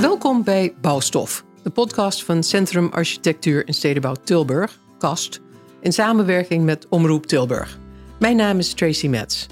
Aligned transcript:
Welkom 0.00 0.44
bij 0.44 0.74
Bouwstof, 0.80 1.44
de 1.62 1.70
podcast 1.70 2.24
van 2.24 2.42
Centrum 2.42 2.88
Architectuur 2.88 3.66
en 3.66 3.74
Stedenbouw 3.74 4.14
Tilburg, 4.24 4.78
KAST, 4.98 5.40
in 5.80 5.92
samenwerking 5.92 6.64
met 6.64 6.86
Omroep 6.88 7.26
Tilburg. 7.26 7.78
Mijn 8.18 8.36
naam 8.36 8.58
is 8.58 8.74
Tracy 8.74 9.08
Metz. 9.08 9.46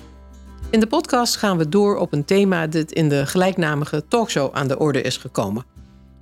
In 0.71 0.81
de 0.81 0.87
podcast 0.87 1.37
gaan 1.37 1.59
we 1.59 1.69
door 1.69 1.97
op 1.97 2.13
een 2.13 2.25
thema 2.25 2.67
dat 2.67 2.93
in 2.93 3.09
de 3.09 3.27
gelijknamige 3.27 4.05
talkshow 4.09 4.55
aan 4.55 4.69
de 4.69 4.79
orde 4.79 5.01
is 5.03 5.17
gekomen. 5.17 5.65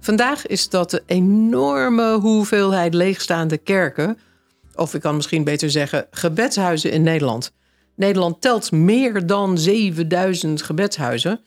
Vandaag 0.00 0.46
is 0.46 0.68
dat 0.68 0.91
de 0.91 1.02
enorme 1.06 2.18
hoeveelheid 2.18 2.95
leegstaande 2.95 3.58
kerken, 3.58 4.18
of 4.75 4.94
ik 4.94 5.00
kan 5.00 5.16
misschien 5.16 5.44
beter 5.44 5.71
zeggen 5.71 6.07
gebedshuizen 6.11 6.93
in 6.93 7.02
Nederland. 7.02 7.52
Nederland 7.96 8.41
telt 8.41 8.72
meer 8.72 9.27
dan 9.27 9.58
7000 9.58 10.63
gebedshuizen 10.63 11.41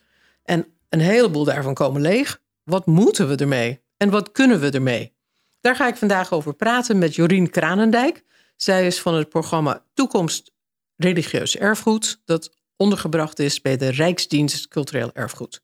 en 0.43 0.65
een 0.89 0.99
heleboel 0.99 1.43
daarvan 1.43 1.73
komen 1.73 2.01
leeg. 2.01 2.39
Wat 2.67 2.85
moeten 2.85 3.27
we 3.27 3.35
ermee? 3.35 3.81
En 3.97 4.09
wat 4.09 4.31
kunnen 4.31 4.59
we 4.59 4.69
ermee? 4.69 5.15
Daar 5.61 5.75
ga 5.75 5.87
ik 5.87 5.95
vandaag 5.95 6.31
over 6.31 6.53
praten 6.53 6.97
met 6.97 7.15
Jorien 7.15 7.49
Kranendijk. 7.49 8.23
Zij 8.55 8.87
is 8.87 9.01
van 9.01 9.13
het 9.13 9.29
programma 9.29 9.83
Toekomst 9.93 10.51
Religieus 10.95 11.57
Erfgoed, 11.57 12.21
dat 12.25 12.55
ondergebracht 12.75 13.39
is 13.39 13.61
bij 13.61 13.77
de 13.77 13.89
Rijksdienst 13.89 14.67
Cultureel 14.67 15.09
Erfgoed. 15.13 15.61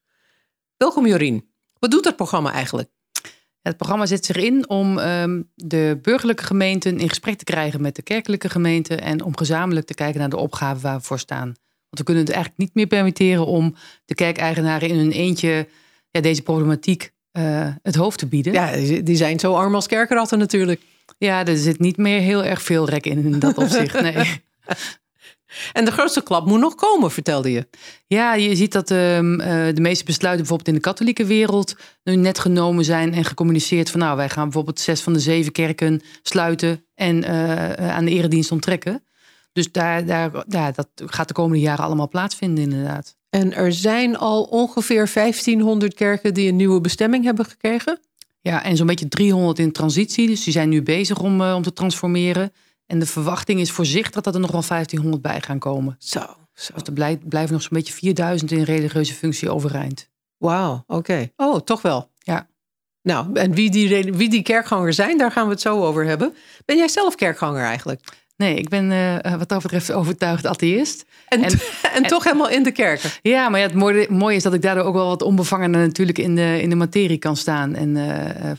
Welkom 0.77 1.07
Jorien. 1.07 1.49
Wat 1.79 1.91
doet 1.91 2.03
dat 2.03 2.15
programma 2.15 2.51
eigenlijk? 2.51 2.89
Het 3.61 3.77
programma 3.77 4.05
zet 4.05 4.25
zich 4.25 4.35
in 4.35 4.69
om 4.69 4.99
ehm, 4.99 5.41
de 5.55 5.99
burgerlijke 6.01 6.43
gemeenten 6.43 6.99
in 6.99 7.09
gesprek 7.09 7.37
te 7.37 7.43
krijgen 7.43 7.81
met 7.81 7.95
de 7.95 8.01
kerkelijke 8.01 8.49
gemeenten 8.49 9.01
en 9.01 9.23
om 9.23 9.37
gezamenlijk 9.37 9.85
te 9.85 9.93
kijken 9.93 10.19
naar 10.19 10.29
de 10.29 10.37
opgaven 10.37 10.81
waar 10.81 10.97
we 10.97 11.03
voor 11.03 11.19
staan. 11.19 11.53
Want 11.89 11.97
we 11.97 12.03
kunnen 12.03 12.23
het 12.23 12.33
eigenlijk 12.33 12.63
niet 12.63 12.73
meer 12.75 12.87
permitteren 12.87 13.45
om 13.45 13.75
de 14.05 14.15
kerkeigenaren 14.15 14.89
in 14.89 14.97
hun 14.97 15.11
eentje 15.11 15.67
ja, 16.13 16.21
deze 16.21 16.41
problematiek 16.41 17.13
uh, 17.31 17.67
het 17.81 17.95
hoofd 17.95 18.19
te 18.19 18.25
bieden. 18.25 18.53
Ja, 18.53 18.71
die 19.01 19.15
zijn 19.15 19.39
zo 19.39 19.53
arm 19.53 19.75
als 19.75 19.87
kerkratten 19.87 20.37
natuurlijk. 20.39 20.81
Ja, 21.17 21.45
er 21.45 21.57
zit 21.57 21.79
niet 21.79 21.97
meer 21.97 22.19
heel 22.19 22.43
erg 22.43 22.61
veel 22.61 22.89
rek 22.89 23.05
in 23.05 23.25
in 23.25 23.39
dat 23.39 23.57
opzicht. 23.57 24.01
Nee. 24.01 24.15
En 25.73 25.85
de 25.85 25.91
grootste 25.91 26.23
klap 26.23 26.45
moet 26.45 26.59
nog 26.59 26.75
komen, 26.75 27.11
vertelde 27.11 27.51
je. 27.51 27.67
Ja, 28.07 28.33
je 28.33 28.55
ziet 28.55 28.71
dat 28.71 28.89
um, 28.89 29.37
de 29.37 29.81
meeste 29.81 30.05
besluiten 30.05 30.41
bijvoorbeeld 30.41 30.67
in 30.67 30.73
de 30.73 30.89
katholieke 30.89 31.25
wereld 31.25 31.75
nu 32.03 32.15
net 32.15 32.39
genomen 32.39 32.85
zijn 32.85 33.13
en 33.13 33.25
gecommuniceerd 33.25 33.89
van 33.89 33.99
nou, 33.99 34.17
wij 34.17 34.29
gaan 34.29 34.43
bijvoorbeeld 34.43 34.79
zes 34.79 35.01
van 35.01 35.13
de 35.13 35.19
zeven 35.19 35.51
kerken 35.51 36.01
sluiten 36.23 36.85
en 36.95 37.23
uh, 37.23 37.73
aan 37.73 38.05
de 38.05 38.11
eredienst 38.11 38.51
onttrekken. 38.51 39.03
Dus 39.51 39.71
daar, 39.71 40.05
daar, 40.05 40.43
ja, 40.47 40.71
dat 40.71 40.87
gaat 40.95 41.27
de 41.27 41.33
komende 41.33 41.63
jaren 41.63 41.85
allemaal 41.85 42.09
plaatsvinden, 42.09 42.63
inderdaad. 42.63 43.15
En 43.33 43.53
er 43.53 43.73
zijn 43.73 44.17
al 44.17 44.43
ongeveer 44.43 45.09
1500 45.13 45.93
kerken 45.93 46.33
die 46.33 46.49
een 46.49 46.55
nieuwe 46.55 46.81
bestemming 46.81 47.23
hebben 47.23 47.45
gekregen? 47.45 47.99
Ja, 48.41 48.63
en 48.63 48.77
zo'n 48.77 48.87
beetje 48.87 49.07
300 49.07 49.59
in 49.59 49.71
transitie. 49.71 50.27
Dus 50.27 50.43
die 50.43 50.53
zijn 50.53 50.69
nu 50.69 50.81
bezig 50.81 51.19
om, 51.19 51.41
uh, 51.41 51.53
om 51.55 51.61
te 51.61 51.73
transformeren. 51.73 52.53
En 52.85 52.99
de 52.99 53.05
verwachting 53.05 53.59
is 53.59 53.71
voorzichtig 53.71 54.21
dat 54.21 54.33
er 54.33 54.41
nog 54.41 54.51
wel 54.51 54.63
1500 54.67 55.21
bij 55.21 55.41
gaan 55.41 55.59
komen. 55.59 55.95
Zo. 55.99 56.19
zo. 56.53 56.73
Dus 56.73 56.83
er 56.83 57.19
blijven 57.27 57.53
nog 57.53 57.61
zo'n 57.61 57.69
beetje 57.71 57.93
4000 57.93 58.51
in 58.51 58.63
religieuze 58.63 59.13
functie 59.13 59.49
overeind. 59.49 60.09
Wauw, 60.37 60.83
oké. 60.87 61.29
Oh, 61.35 61.59
toch 61.59 61.81
wel. 61.81 62.09
Ja. 62.17 62.47
Nou, 63.01 63.33
en 63.33 63.53
wie 63.53 63.71
die, 63.71 64.13
wie 64.13 64.29
die 64.29 64.41
kerkgangers 64.41 64.95
zijn, 64.95 65.17
daar 65.17 65.31
gaan 65.31 65.45
we 65.45 65.51
het 65.51 65.61
zo 65.61 65.83
over 65.83 66.05
hebben. 66.05 66.35
Ben 66.65 66.77
jij 66.77 66.87
zelf 66.87 67.15
kerkganger 67.15 67.63
eigenlijk? 67.63 68.01
Nee, 68.43 68.55
ik 68.55 68.69
ben 68.69 68.91
uh, 68.91 69.35
wat 69.37 69.49
dat 69.49 69.61
betreft 69.61 69.91
overtuigd 69.91 70.45
atheïst. 70.45 71.05
En, 71.27 71.43
en, 71.43 71.59
en, 71.93 72.03
toch 72.03 72.23
helemaal 72.23 72.49
in 72.49 72.63
de 72.63 72.71
kerken. 72.71 73.09
Ja, 73.21 73.49
maar 73.49 73.59
ja, 73.59 73.65
het 73.65 73.75
mooie, 73.75 74.07
mooie, 74.09 74.35
is 74.35 74.43
dat 74.43 74.53
ik 74.53 74.61
daardoor 74.61 74.83
ook 74.83 74.93
wel 74.93 75.07
wat 75.07 75.21
onbevangener 75.21 75.81
natuurlijk 75.81 76.17
in 76.17 76.35
de, 76.35 76.61
in 76.61 76.69
de 76.69 76.75
materie 76.75 77.17
kan 77.17 77.37
staan. 77.37 77.75
En 77.75 77.95
uh, 77.95 78.05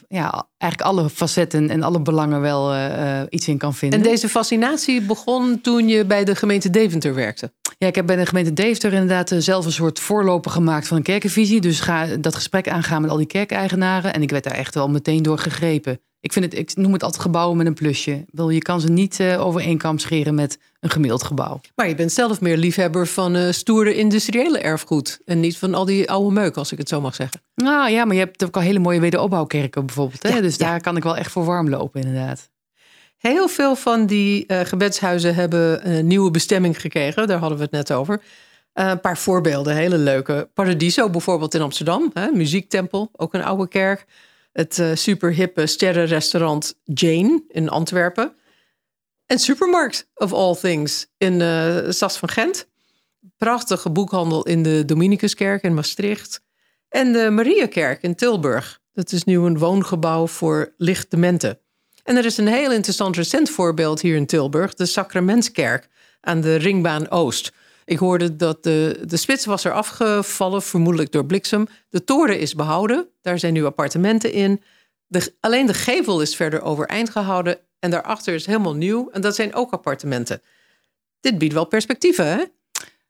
ja, 0.09 0.49
eigenlijk 0.59 0.93
alle 0.93 1.11
facetten 1.11 1.71
en 1.71 1.83
alle 1.83 2.01
belangen 2.01 2.41
wel 2.41 2.75
uh, 2.75 3.21
iets 3.29 3.49
in 3.49 3.59
kan 3.59 3.75
vinden. 3.75 3.99
En 3.99 4.05
deze 4.05 4.29
fascinatie 4.29 5.03
begon 5.03 5.61
toen 5.61 5.89
je 5.89 6.05
bij 6.05 6.25
de 6.25 6.35
gemeente 6.35 6.71
Deventer 6.71 7.15
werkte? 7.15 7.53
Ja, 7.79 7.87
ik 7.87 7.95
heb 7.95 8.07
bij 8.07 8.17
de 8.17 8.27
gemeente 8.27 8.53
Deventer 8.53 8.93
inderdaad 8.93 9.35
zelf 9.39 9.65
een 9.65 9.73
soort 9.73 10.01
voorloper 10.01 10.51
gemaakt 10.51 10.89
van 10.89 10.97
een 10.97 11.03
kerkenvisie. 11.03 11.61
Dus 11.61 11.81
ga 11.81 12.07
dat 12.07 12.35
gesprek 12.35 12.69
aangaan 12.69 13.03
met 13.03 13.11
al 13.11 13.17
die 13.17 13.27
kerkeigenaren. 13.27 14.15
En 14.15 14.23
ik 14.23 14.31
werd 14.31 14.45
daar 14.45 14.55
echt 14.55 14.75
wel 14.75 14.89
meteen 14.89 15.23
door 15.23 15.39
gegrepen. 15.39 16.01
Ik, 16.25 16.33
vind 16.33 16.45
het, 16.45 16.55
ik 16.55 16.77
noem 16.77 16.93
het 16.93 17.03
altijd 17.03 17.23
gebouwen 17.23 17.57
met 17.57 17.67
een 17.67 17.75
plusje. 17.75 18.25
Wil, 18.31 18.51
je 18.51 18.63
kan 18.63 18.81
ze 18.81 18.91
niet 18.91 19.19
uh, 19.19 19.47
over 19.47 19.61
één 19.61 19.79
kam 19.79 19.99
scheren 19.99 20.35
met 20.35 20.59
een 20.81 20.91
gemiddeld 20.91 21.23
gebouw. 21.23 21.61
Maar 21.75 21.89
je 21.89 21.95
bent 21.95 22.13
zelf 22.13 22.41
meer 22.41 22.57
liefhebber 22.57 23.07
van 23.07 23.37
uh, 23.37 23.51
stoere 23.51 23.95
industriële 23.95 24.59
erfgoed. 24.59 25.21
En 25.25 25.41
niet 25.41 25.59
van 25.59 25.75
al 25.75 25.85
die 25.85 26.11
oude 26.11 26.35
meuk, 26.35 26.57
als 26.57 26.73
ik 26.73 26.79
het 26.79 26.89
zo 26.89 27.01
mag 27.01 27.15
zeggen. 27.15 27.41
Nou 27.55 27.91
ja, 27.91 28.05
maar 28.05 28.15
je 28.15 28.21
hebt 28.21 28.45
ook 28.45 28.57
al 28.57 28.63
hele 28.63 28.79
mooie 28.79 29.01
wederopbouwkerken 29.01 29.87
bijvoorbeeld. 29.87 30.23
Hè? 30.23 30.41
dus 30.41 30.59
daar 30.59 30.81
kan 30.81 30.97
ik 30.97 31.03
wel 31.03 31.17
echt 31.17 31.31
voor 31.31 31.45
warm 31.45 31.69
lopen, 31.69 32.01
inderdaad. 32.01 32.51
Heel 33.17 33.49
veel 33.49 33.77
van 33.77 34.07
die 34.07 34.45
uh, 34.47 34.61
gebedshuizen 34.61 35.35
hebben 35.35 35.91
een 35.91 36.07
nieuwe 36.07 36.31
bestemming 36.31 36.81
gekregen. 36.81 37.27
Daar 37.29 37.39
hadden 37.39 37.59
we 37.59 37.65
het 37.65 37.73
net 37.73 37.93
over. 37.93 38.23
een 38.73 39.01
paar 39.01 39.19
voorbeelden, 39.19 39.75
hele 39.75 39.99
leuke. 39.99 40.49
Paradiso 40.55 41.11
bijvoorbeeld 41.11 41.55
in 41.55 41.61
Amsterdam. 41.61 42.11
Hè? 42.15 42.31
Muziektempel, 42.33 43.11
ook 43.13 43.35
een 43.35 43.45
oude 43.45 43.69
kerk 43.69 44.07
het 44.55 44.79
uh, 44.79 44.95
superhippe 44.95 45.67
sterrenrestaurant 45.67 46.75
Jane 46.85 47.45
in 47.49 47.69
Antwerpen. 47.69 48.35
En 49.27 49.39
supermarkt, 49.39 50.09
of 50.15 50.33
all 50.33 50.57
things, 50.57 51.07
in 51.19 51.41
uh, 51.41 51.77
Sas 51.89 52.17
van 52.17 52.29
Gent. 52.29 52.69
Prachtige 53.37 53.91
boekhandel 53.91 54.47
in 54.47 54.63
de 54.63 54.85
Dominicuskerk 54.85 55.63
in 55.63 55.75
Maastricht. 55.75 56.43
En 56.89 57.13
de 57.13 57.31
Mariakerk 57.31 58.03
in 58.03 58.15
Tilburg. 58.15 58.81
Dat 58.93 59.13
is 59.13 59.25
nu 59.25 59.39
een 59.39 59.59
woongebouw 59.59 60.27
voor 60.27 60.75
lichtdementen. 60.77 61.59
En 62.03 62.17
er 62.17 62.25
is 62.25 62.37
een 62.37 62.47
heel 62.47 62.73
interessant 62.73 63.17
recent 63.17 63.51
voorbeeld 63.51 64.01
hier 64.01 64.17
in 64.17 64.27
Tilburg. 64.27 64.75
De 64.75 64.87
Sacramentskerk 64.87 65.89
aan 66.21 66.41
de 66.41 66.55
Ringbaan 66.55 67.11
Oost. 67.11 67.53
Ik 67.85 67.99
hoorde 67.99 68.37
dat 68.37 68.63
de, 68.63 69.03
de 69.07 69.17
spits 69.17 69.45
was 69.45 69.65
er 69.65 69.73
afgevallen, 69.73 70.63
vermoedelijk 70.63 71.13
door 71.13 71.27
bliksem. 71.27 71.67
De 71.89 72.05
toren 72.05 72.39
is 72.39 72.55
behouden, 72.55 73.09
daar 73.23 73.39
zijn 73.39 73.53
nu 73.53 73.65
appartementen 73.65 74.33
in. 74.33 74.63
De, 75.07 75.35
alleen 75.41 75.67
de 75.67 75.75
gevel 75.75 76.21
is 76.21 76.37
verder 76.37 76.63
overeind 76.63 77.11
gehouden 77.11 77.59
en 77.79 77.91
daarachter 77.91 78.35
is 78.35 78.47
helemaal 78.47 78.75
nieuw. 78.75 79.09
En 79.11 79.21
dat 79.21 79.35
zijn 79.35 79.55
ook 79.55 79.73
appartementen. 79.73 80.43
Dit 81.21 81.39
biedt 81.39 81.55
wel 81.55 81.67
perspectieven, 81.67 82.27
hè? 82.27 82.45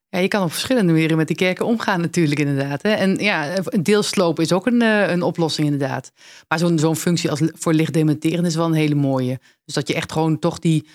Ja, 0.09 0.21
je 0.21 0.29
kan 0.29 0.43
op 0.43 0.53
verschillende 0.53 0.93
manieren 0.93 1.17
met 1.17 1.27
die 1.27 1.37
kerken 1.37 1.67
omgaan 1.67 2.01
natuurlijk 2.01 2.41
inderdaad. 2.41 2.83
Hè? 2.83 2.91
En 2.91 3.17
ja, 3.17 3.56
een 3.65 3.83
deelsloop 3.83 4.41
is 4.41 4.53
ook 4.53 4.67
een, 4.67 4.83
eh, 4.83 5.11
een 5.11 5.23
oplossing 5.23 5.69
inderdaad. 5.71 6.12
Maar 6.49 6.59
zo'n 6.59 6.79
zo'n 6.79 6.97
functie 6.97 7.31
als 7.31 7.41
voor 7.53 7.73
licht 7.73 7.93
dementeren 7.93 8.45
is 8.45 8.55
wel 8.55 8.67
een 8.67 8.73
hele 8.73 8.95
mooie. 8.95 9.41
Dus 9.65 9.75
dat 9.75 9.89
je 9.89 9.95
echt 9.95 10.12
gewoon 10.12 10.39
toch 10.39 10.59
die 10.59 10.87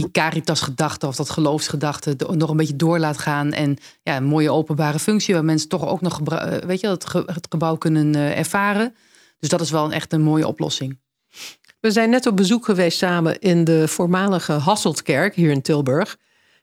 die 0.00 0.10
caritas-gedachte 0.10 1.06
of 1.06 1.16
dat 1.16 1.30
geloofsgedachte 1.30 2.16
nog 2.30 2.50
een 2.50 2.56
beetje 2.56 2.76
door 2.76 2.98
laat 2.98 3.18
gaan. 3.18 3.52
En 3.52 3.76
ja, 4.02 4.16
een 4.16 4.24
mooie 4.24 4.50
openbare 4.50 4.98
functie 4.98 5.34
waar 5.34 5.44
mensen 5.44 5.68
toch 5.68 5.86
ook 5.86 6.00
nog 6.00 6.20
eh, 6.20 6.52
weet 6.66 6.80
je, 6.80 6.88
het, 6.88 7.12
het 7.12 7.46
gebouw 7.48 7.76
kunnen 7.76 8.14
uh, 8.14 8.38
ervaren. 8.38 8.94
Dus 9.38 9.48
dat 9.48 9.60
is 9.60 9.70
wel 9.70 9.84
een, 9.84 9.92
echt 9.92 10.12
een 10.12 10.22
mooie 10.22 10.46
oplossing. 10.46 10.98
We 11.80 11.90
zijn 11.90 12.10
net 12.10 12.26
op 12.26 12.36
bezoek 12.36 12.64
geweest 12.64 12.98
samen 12.98 13.38
in 13.38 13.64
de 13.64 13.88
voormalige 13.88 14.52
Hasseltkerk 14.52 15.34
hier 15.34 15.50
in 15.50 15.62
Tilburg. 15.62 16.16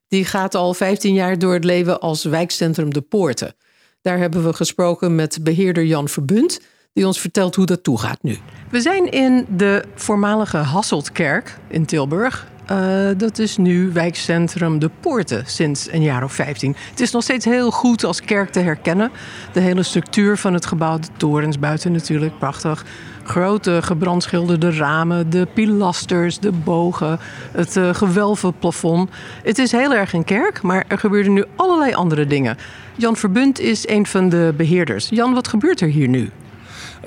Die 0.07 0.25
gaat 0.25 0.55
al 0.55 0.73
15 0.73 1.13
jaar 1.13 1.39
door 1.39 1.53
het 1.53 1.63
leven 1.63 1.99
als 1.99 2.23
wijkcentrum 2.23 2.93
De 2.93 3.01
Poorten. 3.01 3.55
Daar 4.01 4.17
hebben 4.17 4.43
we 4.43 4.53
gesproken 4.53 5.15
met 5.15 5.37
beheerder 5.41 5.85
Jan 5.85 6.07
Verbund, 6.07 6.59
die 6.93 7.07
ons 7.07 7.19
vertelt 7.19 7.55
hoe 7.55 7.65
dat 7.65 7.83
toegaat 7.83 8.23
nu. 8.23 8.37
We 8.69 8.81
zijn 8.81 9.11
in 9.11 9.45
de 9.49 9.83
voormalige 9.95 10.57
Hasseltkerk 10.57 11.57
in 11.69 11.85
Tilburg. 11.85 12.53
Uh, 12.71 13.07
dat 13.17 13.39
is 13.39 13.57
nu 13.57 13.91
wijkcentrum 13.93 14.79
De 14.79 14.89
Poorten 14.99 15.43
sinds 15.45 15.91
een 15.91 16.01
jaar 16.01 16.23
of 16.23 16.33
15. 16.33 16.75
Het 16.89 16.99
is 16.99 17.11
nog 17.11 17.23
steeds 17.23 17.45
heel 17.45 17.71
goed 17.71 18.03
als 18.03 18.21
kerk 18.21 18.49
te 18.49 18.59
herkennen. 18.59 19.11
De 19.53 19.59
hele 19.59 19.83
structuur 19.83 20.37
van 20.37 20.53
het 20.53 20.65
gebouw, 20.65 20.99
de 20.99 21.07
torens 21.17 21.59
buiten 21.59 21.91
natuurlijk, 21.91 22.37
prachtig. 22.37 22.85
Grote 23.23 23.79
gebrandschilderde 23.81 24.71
ramen, 24.71 25.29
de 25.29 25.47
pilasters, 25.53 26.39
de 26.39 26.51
bogen, 26.51 27.19
het 27.51 27.75
uh, 27.75 27.93
gewelvenplafond. 27.93 29.09
Het 29.43 29.57
is 29.57 29.71
heel 29.71 29.93
erg 29.93 30.13
een 30.13 30.23
kerk, 30.23 30.61
maar 30.61 30.85
er 30.87 30.97
gebeuren 30.97 31.33
nu 31.33 31.43
allerlei 31.55 31.93
andere 31.93 32.27
dingen. 32.27 32.57
Jan 32.95 33.15
Verbund 33.15 33.59
is 33.59 33.87
een 33.87 34.05
van 34.05 34.29
de 34.29 34.53
beheerders. 34.57 35.09
Jan, 35.09 35.33
wat 35.33 35.47
gebeurt 35.47 35.81
er 35.81 35.87
hier 35.87 36.07
nu? 36.07 36.31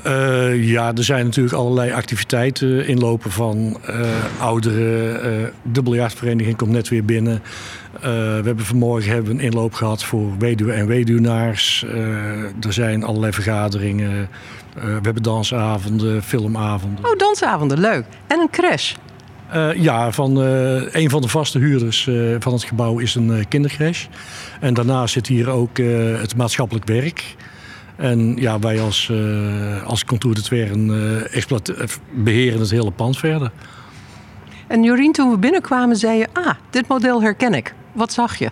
Uh, 0.06 0.71
ja, 0.71 0.93
er 0.95 1.05
zijn 1.05 1.25
natuurlijk 1.25 1.55
allerlei 1.55 1.93
activiteiten 1.93 2.87
inlopen 2.87 3.31
van 3.31 3.77
uh, 3.91 4.06
ouderen. 4.41 5.41
Uh, 5.41 5.47
de 5.73 5.83
biljartvereniging 5.83 6.56
komt 6.56 6.71
net 6.71 6.89
weer 6.89 7.05
binnen. 7.05 7.43
we 8.00 8.43
hebben 8.45 8.65
vanmorgen 8.65 9.12
hebben 9.12 9.33
een 9.33 9.41
inloop 9.41 9.75
gehad 9.75 10.05
voor 10.05 10.39
weduwen 10.39 10.75
en 10.75 10.87
weduwnaars. 10.87 11.85
er 12.61 12.73
zijn 12.73 13.05
allerlei 13.05 13.33
vergaderingen. 13.33 14.29
we 14.75 15.00
hebben 15.03 15.23
dansavonden, 15.23 16.23
filmavonden. 16.23 17.05
Oh, 17.05 17.19
dansavonden, 17.19 17.81
leuk. 17.81 18.05
En 18.27 18.41
een 18.41 18.51
crash? 18.51 18.94
ja, 19.77 20.12
van 20.12 20.37
een 20.93 21.11
van 21.11 21.23
de 21.23 21.29
vaste 21.29 21.59
huurders 21.59 22.11
van 22.39 22.53
het 22.53 22.65
gebouw 22.65 22.99
is 22.99 23.15
een 23.15 23.49
kindercrash. 23.49 24.06
En 24.61 24.75
daarnaast 24.75 25.12
zit 25.12 25.27
hier 25.27 25.51
ook 25.51 25.77
het 26.21 26.37
maatschappelijk 26.37 26.87
werk. 26.87 27.37
En 27.99 28.37
ja, 28.37 28.59
wij 28.59 28.81
als, 28.81 29.09
uh, 29.12 29.83
als 29.83 30.05
Contour 30.05 30.35
de 30.35 30.43
Twern 30.43 30.89
uh, 31.35 31.89
beheren 32.15 32.61
het 32.61 32.71
hele 32.71 32.91
pand 32.91 33.19
verder. 33.19 33.50
En 34.67 34.83
Jorien, 34.83 35.12
toen 35.12 35.31
we 35.31 35.39
binnenkwamen, 35.39 35.97
zei 35.97 36.19
je: 36.19 36.27
Ah, 36.33 36.55
dit 36.71 36.89
model 36.89 37.23
herken 37.23 37.55
ik. 37.55 37.75
Wat 37.93 38.12
zag 38.12 38.37
je? 38.37 38.50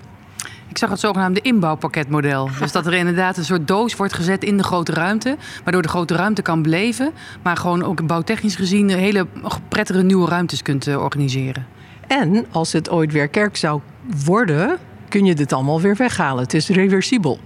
Ik 0.69 0.79
zag 0.79 0.91
het 0.91 1.01
zogenaamde 1.01 1.41
inbouwpakketmodel. 1.41 2.51
Dus 2.61 2.73
dat 2.73 2.87
er 2.87 2.93
inderdaad 2.93 3.37
een 3.37 3.45
soort 3.45 3.69
doos 3.69 3.97
wordt 3.97 4.13
gezet 4.13 4.45
in 4.45 4.57
de 4.57 4.63
grote 4.63 4.93
ruimte. 4.93 5.37
Waardoor 5.65 5.83
de 5.83 5.89
grote 5.89 6.15
ruimte 6.15 6.43
kan 6.43 6.63
beleven. 6.63 7.13
Maar 7.43 7.57
gewoon 7.57 7.83
ook 7.83 8.07
bouwtechnisch 8.07 8.57
gezien 8.57 8.89
hele 8.89 9.27
prettige 9.69 10.03
nieuwe 10.03 10.29
ruimtes 10.29 10.63
kunt 10.63 10.87
eh, 10.87 11.03
organiseren. 11.03 11.67
En 12.07 12.47
als 12.51 12.73
het 12.73 12.91
ooit 12.91 13.13
weer 13.13 13.29
kerk 13.29 13.57
zou 13.57 13.81
worden, 14.25 14.79
kun 15.09 15.25
je 15.25 15.35
dit 15.35 15.53
allemaal 15.53 15.81
weer 15.81 15.97
weghalen. 15.97 16.43
Het 16.43 16.55
is 16.55 16.69
reversibel. 16.69 17.39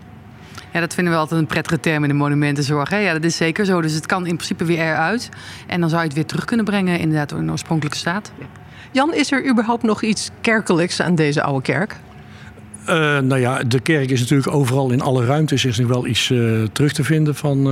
Ja, 0.72 0.81
dat 0.81 0.94
vinden 0.94 1.12
we 1.12 1.19
altijd 1.19 1.40
een 1.40 1.46
prettige 1.46 1.81
term 1.81 2.02
in 2.02 2.08
de 2.08 2.14
monumentenzorg. 2.14 2.90
Hè? 2.90 2.99
Ja, 2.99 3.12
dat 3.12 3.25
is 3.25 3.37
zeker 3.37 3.64
zo. 3.64 3.81
Dus 3.81 3.93
het 3.93 4.06
kan 4.06 4.26
in 4.26 4.34
principe 4.34 4.64
weer 4.64 4.78
eruit. 4.78 5.28
En 5.67 5.81
dan 5.81 5.88
zou 5.88 6.00
je 6.00 6.06
het 6.06 6.17
weer 6.17 6.26
terug 6.26 6.44
kunnen 6.44 6.64
brengen 6.64 6.99
inderdaad 6.99 7.32
in 7.32 7.46
de 7.46 7.52
oorspronkelijke 7.52 7.99
staat. 7.99 8.32
Jan, 8.93 9.14
is 9.14 9.32
er 9.32 9.49
überhaupt 9.50 9.82
nog 9.82 10.02
iets 10.02 10.31
kerkelijks 10.40 11.02
aan 11.02 11.14
deze 11.14 11.43
oude 11.43 11.62
kerk? 11.62 11.96
Uh, 12.88 13.19
nou 13.19 13.40
ja, 13.40 13.62
de 13.62 13.81
kerk 13.81 14.11
is 14.11 14.20
natuurlijk 14.20 14.55
overal 14.55 14.90
in 14.90 15.00
alle 15.00 15.25
ruimtes 15.25 15.64
is 15.64 15.78
nog 15.78 15.88
wel 15.88 16.06
iets 16.06 16.31
uh, 16.31 16.62
terug 16.72 16.93
te 16.93 17.05
vinden 17.05 17.34
van 17.34 17.58
uh, 17.58 17.64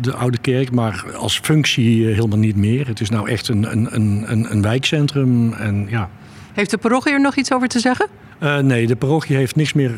de 0.00 0.14
oude 0.14 0.38
kerk. 0.38 0.70
Maar 0.70 1.04
als 1.16 1.38
functie 1.38 2.06
helemaal 2.06 2.38
niet 2.38 2.56
meer. 2.56 2.86
Het 2.86 3.00
is 3.00 3.10
nou 3.10 3.28
echt 3.28 3.48
een, 3.48 3.72
een, 3.72 3.94
een, 3.94 4.46
een 4.50 4.62
wijkcentrum. 4.62 5.52
En, 5.52 5.86
ja. 5.90 6.08
Heeft 6.52 6.70
de 6.70 6.78
parochie 6.78 7.12
er 7.12 7.20
nog 7.20 7.36
iets 7.36 7.52
over 7.52 7.68
te 7.68 7.78
zeggen? 7.78 8.06
nee, 8.62 8.86
de 8.86 8.96
parochie 8.96 9.36
heeft 9.36 9.56
niks 9.56 9.72
meer 9.72 9.92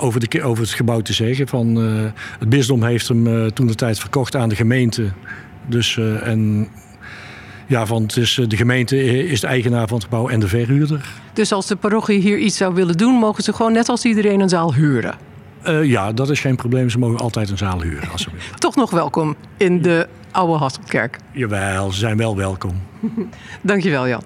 over, 0.00 0.28
de, 0.28 0.42
over 0.42 0.62
het 0.62 0.72
gebouw 0.72 1.00
te 1.00 1.12
zeggen. 1.12 1.48
Van, 1.48 1.76
het 2.38 2.48
bisdom 2.48 2.82
heeft 2.82 3.08
hem 3.08 3.52
toen 3.52 3.66
de 3.66 3.74
tijd 3.74 3.98
verkocht 3.98 4.36
aan 4.36 4.48
de 4.48 4.56
gemeente. 4.56 5.12
Dus, 5.68 5.96
en 6.22 6.68
ja, 7.70 7.86
want 7.86 8.14
dus 8.14 8.34
de 8.34 8.56
gemeente 8.56 9.04
is 9.24 9.40
de 9.40 9.46
eigenaar 9.46 9.88
van 9.88 9.96
het 9.96 10.04
gebouw 10.04 10.28
en 10.28 10.40
de 10.40 10.48
verhuurder. 10.48 11.12
Dus 11.32 11.52
als 11.52 11.66
de 11.66 11.76
parochie 11.76 12.20
hier 12.20 12.38
iets 12.38 12.56
zou 12.56 12.74
willen 12.74 12.96
doen, 12.96 13.14
mogen 13.14 13.42
ze 13.42 13.52
gewoon 13.52 13.72
net 13.72 13.88
als 13.88 14.04
iedereen 14.04 14.40
een 14.40 14.48
zaal 14.48 14.74
huren? 14.74 15.14
Uh, 15.66 15.84
ja, 15.84 16.12
dat 16.12 16.30
is 16.30 16.40
geen 16.40 16.56
probleem. 16.56 16.90
Ze 16.90 16.98
mogen 16.98 17.18
altijd 17.18 17.50
een 17.50 17.58
zaal 17.58 17.82
huren 17.82 18.10
als 18.10 18.22
ze 18.22 18.30
willen. 18.30 18.58
Toch 18.58 18.76
nog 18.76 18.90
welkom 18.90 19.36
in 19.56 19.82
de 19.82 20.08
oude 20.30 20.58
Hasselkerk. 20.58 21.18
Jawel, 21.32 21.92
ze 21.92 21.98
zijn 21.98 22.16
wel 22.16 22.36
welkom. 22.36 22.72
Dankjewel, 23.62 24.08
Jan. 24.08 24.22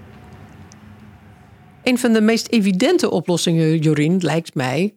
Een 1.83 1.99
van 1.99 2.13
de 2.13 2.21
meest 2.21 2.49
evidente 2.49 3.11
oplossingen, 3.11 3.79
Jorien, 3.79 4.19
lijkt 4.21 4.55
mij 4.55 4.95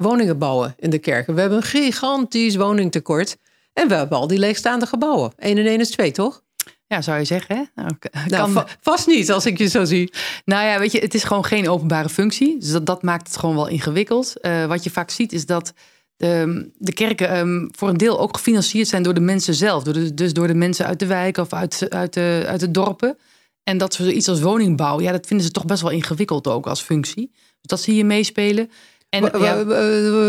woningen 0.00 0.38
bouwen 0.38 0.74
in 0.78 0.90
de 0.90 0.98
kerken. 0.98 1.34
We 1.34 1.40
hebben 1.40 1.58
een 1.58 1.64
gigantisch 1.64 2.56
woningtekort. 2.56 3.36
En 3.72 3.88
we 3.88 3.94
hebben 3.94 4.18
al 4.18 4.26
die 4.26 4.38
leegstaande 4.38 4.86
gebouwen. 4.86 5.32
1 5.36 5.58
en 5.58 5.66
1 5.66 5.80
is 5.80 5.90
2, 5.90 6.10
toch? 6.10 6.42
Ja, 6.86 7.02
zou 7.02 7.18
je 7.18 7.24
zeggen. 7.24 7.56
Hè? 7.56 7.62
Nou, 7.82 7.96
nou 8.28 8.52
kan... 8.52 8.66
vast 8.80 9.06
niet 9.06 9.30
als 9.30 9.46
ik 9.46 9.58
je 9.58 9.66
zo 9.66 9.84
zie. 9.84 10.12
Nou 10.44 10.66
ja, 10.66 10.78
weet 10.78 10.92
je, 10.92 10.98
het 10.98 11.14
is 11.14 11.24
gewoon 11.24 11.44
geen 11.44 11.68
openbare 11.68 12.08
functie. 12.08 12.58
Dus 12.58 12.70
dat, 12.70 12.86
dat 12.86 13.02
maakt 13.02 13.26
het 13.26 13.36
gewoon 13.36 13.54
wel 13.54 13.68
ingewikkeld. 13.68 14.34
Uh, 14.42 14.66
wat 14.66 14.84
je 14.84 14.90
vaak 14.90 15.10
ziet 15.10 15.32
is 15.32 15.46
dat 15.46 15.72
de, 16.16 16.70
de 16.78 16.92
kerken 16.92 17.36
um, 17.36 17.68
voor 17.76 17.88
een 17.88 17.96
deel 17.96 18.20
ook 18.20 18.36
gefinancierd 18.36 18.88
zijn 18.88 19.02
door 19.02 19.14
de 19.14 19.20
mensen 19.20 19.54
zelf. 19.54 19.82
Door 19.82 19.94
de, 19.94 20.14
dus 20.14 20.32
door 20.32 20.46
de 20.46 20.54
mensen 20.54 20.86
uit 20.86 20.98
de 20.98 21.06
wijk 21.06 21.36
of 21.36 21.52
uit, 21.52 21.86
uit, 21.88 22.12
de, 22.12 22.44
uit 22.46 22.60
de 22.60 22.70
dorpen. 22.70 23.18
En 23.62 23.78
dat 23.78 23.94
ze 23.94 24.14
iets 24.14 24.28
als 24.28 24.40
woningbouw, 24.40 25.00
ja, 25.00 25.12
dat 25.12 25.26
vinden 25.26 25.46
ze 25.46 25.52
toch 25.52 25.64
best 25.64 25.82
wel 25.82 25.90
ingewikkeld 25.90 26.46
ook 26.46 26.66
als 26.66 26.80
functie. 26.80 27.30
Dus 27.32 27.60
dat 27.60 27.80
zie 27.80 27.94
je 27.94 28.04
meespelen. 28.04 28.70
En, 29.10 29.22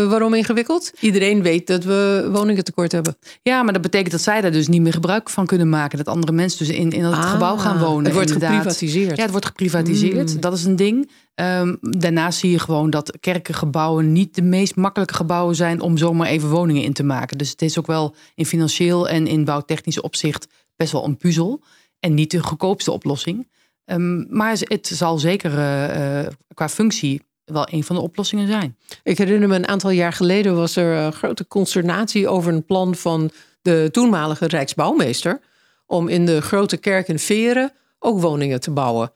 waarom 0.08 0.34
ingewikkeld? 0.34 0.92
Iedereen 1.00 1.42
weet 1.42 1.66
dat 1.66 1.84
we 1.84 2.28
woningen 2.32 2.64
tekort 2.64 2.92
hebben. 2.92 3.16
Ja, 3.42 3.62
maar 3.62 3.72
dat 3.72 3.82
betekent 3.82 4.10
dat 4.10 4.20
zij 4.20 4.40
daar 4.40 4.52
dus 4.52 4.68
niet 4.68 4.80
meer 4.80 4.92
gebruik 4.92 5.30
van 5.30 5.46
kunnen 5.46 5.68
maken. 5.68 5.98
Dat 5.98 6.06
andere 6.06 6.32
mensen 6.32 6.66
dus 6.66 6.76
in, 6.76 6.90
in 6.90 7.04
het 7.04 7.14
ah, 7.14 7.30
gebouw 7.30 7.56
gaan 7.56 7.78
wonen. 7.78 8.04
Het 8.04 8.14
wordt 8.14 8.30
geprivatiseerd. 8.30 9.16
Ja, 9.16 9.22
het 9.22 9.30
wordt 9.30 9.46
geprivatiseerd. 9.46 10.34
Mm. 10.34 10.40
Dat 10.40 10.52
is 10.52 10.64
een 10.64 10.76
ding. 10.76 11.10
Um, 11.34 11.78
daarnaast 11.80 12.38
zie 12.38 12.50
je 12.50 12.58
gewoon 12.58 12.90
dat 12.90 13.16
kerkengebouwen 13.20 14.12
niet 14.12 14.34
de 14.34 14.42
meest 14.42 14.76
makkelijke 14.76 15.14
gebouwen 15.14 15.54
zijn 15.54 15.80
om 15.80 15.96
zomaar 15.96 16.26
even 16.26 16.48
woningen 16.48 16.82
in 16.82 16.92
te 16.92 17.02
maken. 17.02 17.38
Dus 17.38 17.50
het 17.50 17.62
is 17.62 17.78
ook 17.78 17.86
wel 17.86 18.14
in 18.34 18.46
financieel 18.46 19.08
en 19.08 19.26
in 19.26 19.44
bouwtechnisch 19.44 20.00
opzicht 20.00 20.46
best 20.76 20.92
wel 20.92 21.04
een 21.04 21.16
puzzel. 21.16 21.62
En 22.00 22.14
niet 22.14 22.30
de 22.30 22.42
goedkoopste 22.42 22.90
oplossing. 22.90 23.48
Um, 23.84 24.26
maar 24.30 24.56
het 24.58 24.86
zal 24.86 25.18
zeker 25.18 25.52
uh, 25.52 26.22
uh, 26.22 26.26
qua 26.54 26.68
functie 26.68 27.22
wel 27.44 27.68
een 27.70 27.84
van 27.84 27.96
de 27.96 28.02
oplossingen 28.02 28.48
zijn. 28.48 28.76
Ik 29.02 29.18
herinner 29.18 29.48
me 29.48 29.54
een 29.54 29.68
aantal 29.68 29.90
jaar 29.90 30.12
geleden 30.12 30.56
was 30.56 30.76
er 30.76 30.96
een 30.96 31.12
grote 31.12 31.46
consternatie 31.46 32.28
over 32.28 32.52
een 32.52 32.64
plan 32.64 32.94
van 32.94 33.30
de 33.62 33.88
toenmalige 33.90 34.46
Rijksbouwmeester 34.46 35.40
om 35.86 36.08
in 36.08 36.26
de 36.26 36.40
grote 36.40 36.76
kerk 36.76 37.08
in 37.08 37.18
Veren 37.18 37.72
ook 37.98 38.20
woningen 38.20 38.60
te 38.60 38.70
bouwen. 38.70 39.12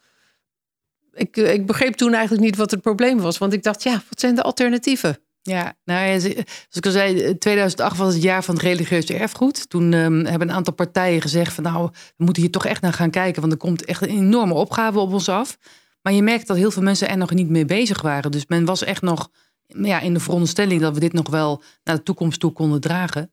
Ik, 1.12 1.36
ik 1.36 1.66
begreep 1.66 1.94
toen 1.94 2.12
eigenlijk 2.12 2.44
niet 2.44 2.56
wat 2.56 2.70
het 2.70 2.80
probleem 2.80 3.20
was, 3.20 3.38
want 3.38 3.52
ik 3.52 3.62
dacht, 3.62 3.82
ja, 3.82 4.02
wat 4.08 4.20
zijn 4.20 4.34
de 4.34 4.42
alternatieven? 4.42 5.18
Ja, 5.42 5.74
nou 5.84 6.06
ja, 6.06 6.18
zoals 6.20 6.44
ik 6.70 6.86
al 6.86 6.92
zei, 6.92 7.38
2008 7.38 7.96
was 7.96 8.14
het 8.14 8.22
jaar 8.22 8.44
van 8.44 8.54
het 8.54 8.64
religieuze 8.64 9.14
erfgoed. 9.14 9.70
Toen 9.70 9.92
um, 9.92 10.24
hebben 10.24 10.48
een 10.48 10.54
aantal 10.54 10.74
partijen 10.74 11.20
gezegd 11.20 11.52
van 11.52 11.64
nou, 11.64 11.88
we 12.16 12.24
moeten 12.24 12.42
hier 12.42 12.50
toch 12.50 12.66
echt 12.66 12.80
naar 12.82 12.92
gaan 12.92 13.10
kijken, 13.10 13.40
want 13.40 13.52
er 13.52 13.58
komt 13.58 13.84
echt 13.84 14.02
een 14.02 14.08
enorme 14.08 14.54
opgave 14.54 14.98
op 14.98 15.12
ons 15.12 15.28
af. 15.28 15.58
Maar 16.06 16.14
je 16.14 16.22
merkt 16.22 16.46
dat 16.46 16.56
heel 16.56 16.70
veel 16.70 16.82
mensen 16.82 17.08
er 17.08 17.16
nog 17.16 17.34
niet 17.34 17.48
mee 17.48 17.64
bezig 17.64 18.02
waren. 18.02 18.30
Dus 18.30 18.46
men 18.46 18.64
was 18.64 18.84
echt 18.84 19.02
nog 19.02 19.30
ja, 19.66 20.00
in 20.00 20.14
de 20.14 20.20
veronderstelling 20.20 20.80
dat 20.80 20.94
we 20.94 21.00
dit 21.00 21.12
nog 21.12 21.28
wel 21.28 21.62
naar 21.84 21.96
de 21.96 22.02
toekomst 22.02 22.40
toe 22.40 22.52
konden 22.52 22.80
dragen. 22.80 23.32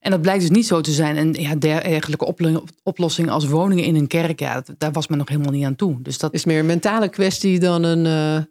En 0.00 0.10
dat 0.10 0.20
blijkt 0.22 0.40
dus 0.40 0.50
niet 0.50 0.66
zo 0.66 0.80
te 0.80 0.92
zijn. 0.92 1.16
En 1.16 1.32
ja, 1.32 1.54
dergelijke 1.54 2.34
oplossingen 2.82 3.32
als 3.32 3.46
woningen 3.46 3.84
in 3.84 3.94
een 3.94 4.06
kerk, 4.06 4.40
ja, 4.40 4.62
daar 4.78 4.92
was 4.92 5.08
men 5.08 5.18
nog 5.18 5.28
helemaal 5.28 5.52
niet 5.52 5.64
aan 5.64 5.76
toe. 5.76 6.02
Dus 6.02 6.18
dat 6.18 6.34
is 6.34 6.44
meer 6.44 6.58
een 6.58 6.66
mentale 6.66 7.08
kwestie 7.08 7.58
dan 7.58 7.82
een 7.82 8.04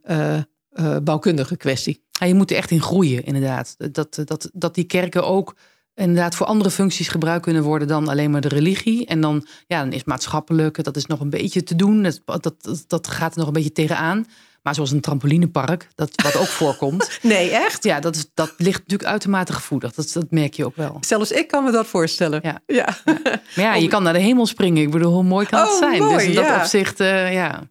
uh, 0.10 0.38
uh, 0.86 0.98
bouwkundige 1.04 1.58
kwestie. 1.58 2.04
Ja, 2.12 2.26
je 2.26 2.36
moet 2.36 2.52
er 2.52 2.58
echt 2.58 2.72
in 2.72 2.82
groeien, 2.82 3.24
inderdaad. 3.24 3.76
Dat, 3.92 4.22
dat, 4.26 4.50
dat 4.54 4.76
die 4.76 4.84
kerken 4.84 5.26
ook 5.26 5.56
inderdaad 5.96 6.36
voor 6.36 6.46
andere 6.46 6.72
functies 6.72 7.08
gebruikt 7.08 7.44
kunnen 7.44 7.64
worden 7.64 7.88
dan 7.88 8.08
alleen 8.08 8.32
maar 8.32 8.42
de 8.42 8.48
religie. 8.48 9.06
En 9.06 9.22
dan, 9.22 9.48
ja, 9.68 9.80
dan 9.80 9.92
is 9.92 10.04
maatschappelijk, 10.04 10.84
dat 10.84 10.96
is 10.96 11.06
nog 11.06 11.20
een 11.20 11.30
beetje 11.30 11.64
te 11.64 11.76
doen. 11.76 12.04
Dat, 12.04 12.22
dat, 12.26 12.84
dat 12.88 13.08
gaat 13.08 13.32
er 13.32 13.38
nog 13.38 13.48
een 13.48 13.54
beetje 13.54 13.72
tegenaan. 13.72 14.26
Maar 14.64 14.76
zoals 14.76 14.92
een 14.92 15.02
trampolinepark, 15.02 15.88
dat, 15.96 16.22
wat 16.24 16.38
ook 16.38 16.48
voorkomt. 16.48 17.10
Nee, 17.22 17.50
echt? 17.50 17.84
Ja, 17.84 18.00
dat, 18.00 18.16
is, 18.16 18.26
dat 18.34 18.54
ligt 18.58 18.80
natuurlijk 18.80 19.10
uitermate 19.10 19.54
gevoelig. 19.54 19.94
Dat, 19.94 20.12
dat 20.14 20.32
merk 20.32 20.54
je 20.54 20.66
ook 20.66 20.76
wel. 20.76 20.98
Zelfs 21.00 21.32
ik 21.32 21.48
kan 21.48 21.64
me 21.64 21.72
dat 21.72 21.88
voorstellen. 21.88 22.40
Ja. 22.44 22.62
ja. 22.66 22.98
Maar 23.06 23.42
ja, 23.56 23.76
je 23.84 23.88
kan 23.88 24.04
naar 24.04 24.14
de 24.14 24.20
hemel 24.20 24.46
springen. 24.46 24.84
Ik 24.84 24.92
bedoel, 24.92 25.14
hoe 25.14 25.24
mooi 25.24 25.46
kan 25.46 25.60
het 25.60 25.72
oh, 25.72 25.78
zijn? 25.78 26.00
Mooi, 26.00 26.16
dus 26.16 26.26
in 26.26 26.34
dat 26.34 26.56
opzicht, 26.56 27.00
uh, 27.00 27.34
ja. 27.34 27.70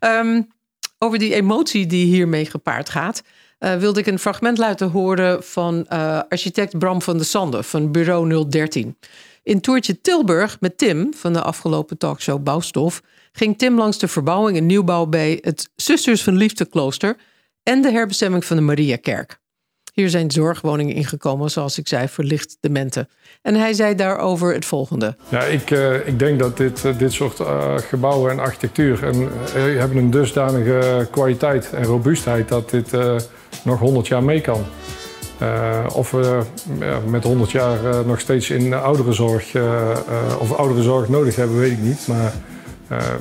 um, 0.00 0.46
over 0.98 1.18
die 1.18 1.34
emotie 1.34 1.86
die 1.86 2.06
hiermee 2.06 2.46
gepaard 2.46 2.88
gaat. 2.88 3.22
Uh, 3.58 3.74
wilde 3.74 4.00
ik 4.00 4.06
een 4.06 4.18
fragment 4.18 4.58
laten 4.58 4.90
horen 4.90 5.42
van 5.42 5.86
uh, 5.92 6.20
architect 6.28 6.78
Bram 6.78 7.02
van 7.02 7.16
der 7.16 7.26
Sande 7.26 7.62
van 7.62 7.92
Bureau 7.92 8.48
013. 8.48 8.96
In 9.42 9.60
toertje 9.60 10.00
Tilburg 10.00 10.60
met 10.60 10.78
Tim 10.78 11.14
van 11.14 11.32
de 11.32 11.42
afgelopen 11.42 11.98
talkshow 11.98 12.42
Bouwstof 12.42 13.02
ging 13.32 13.58
Tim 13.58 13.76
langs 13.76 13.98
de 13.98 14.08
verbouwing 14.08 14.56
en 14.56 14.66
nieuwbouw 14.66 15.06
bij 15.06 15.38
het 15.40 15.70
Zusters 15.76 16.22
van 16.22 16.36
Liefde 16.36 16.64
klooster 16.64 17.16
en 17.62 17.82
de 17.82 17.90
herbestemming 17.90 18.44
van 18.44 18.56
de 18.56 18.62
Mariakerk. 18.62 19.38
Hier 19.92 20.08
zijn 20.10 20.30
zorgwoningen 20.30 20.94
ingekomen, 20.94 21.50
zoals 21.50 21.78
ik 21.78 21.88
zei, 21.88 22.08
voor 22.08 22.24
licht 22.24 22.56
dementen. 22.60 23.08
En 23.42 23.54
hij 23.54 23.72
zei 23.72 23.94
daarover 23.94 24.54
het 24.54 24.64
volgende. 24.64 25.16
Ja, 25.28 25.42
ik, 25.42 25.70
uh, 25.70 26.06
ik 26.06 26.18
denk 26.18 26.38
dat 26.38 26.56
dit, 26.56 26.98
dit 26.98 27.12
soort 27.12 27.40
gebouwen 27.76 28.30
en 28.30 28.38
architectuur 28.38 29.04
en, 29.04 29.28
hebben 29.78 29.96
een 29.96 30.10
dusdanige 30.10 31.08
kwaliteit 31.10 31.72
en 31.72 31.84
robuustheid 31.84 32.48
dat 32.48 32.70
dit 32.70 32.90
nog 33.64 33.78
100 33.78 34.06
jaar 34.06 34.22
mee 34.22 34.40
kan. 34.40 34.64
Uh, 35.42 35.86
of 35.94 36.10
we 36.10 36.40
uh, 36.80 36.96
met 37.06 37.24
100 37.24 37.50
jaar 37.50 37.84
uh, 37.84 38.00
nog 38.06 38.20
steeds 38.20 38.50
in 38.50 38.74
ouderenzorg 38.74 39.54
of 40.38 40.52
ouderenzorg 40.52 41.08
nodig 41.08 41.36
hebben, 41.36 41.58
weet 41.58 41.72
ik 41.72 41.82
niet. 41.82 42.06
Maar 42.06 42.32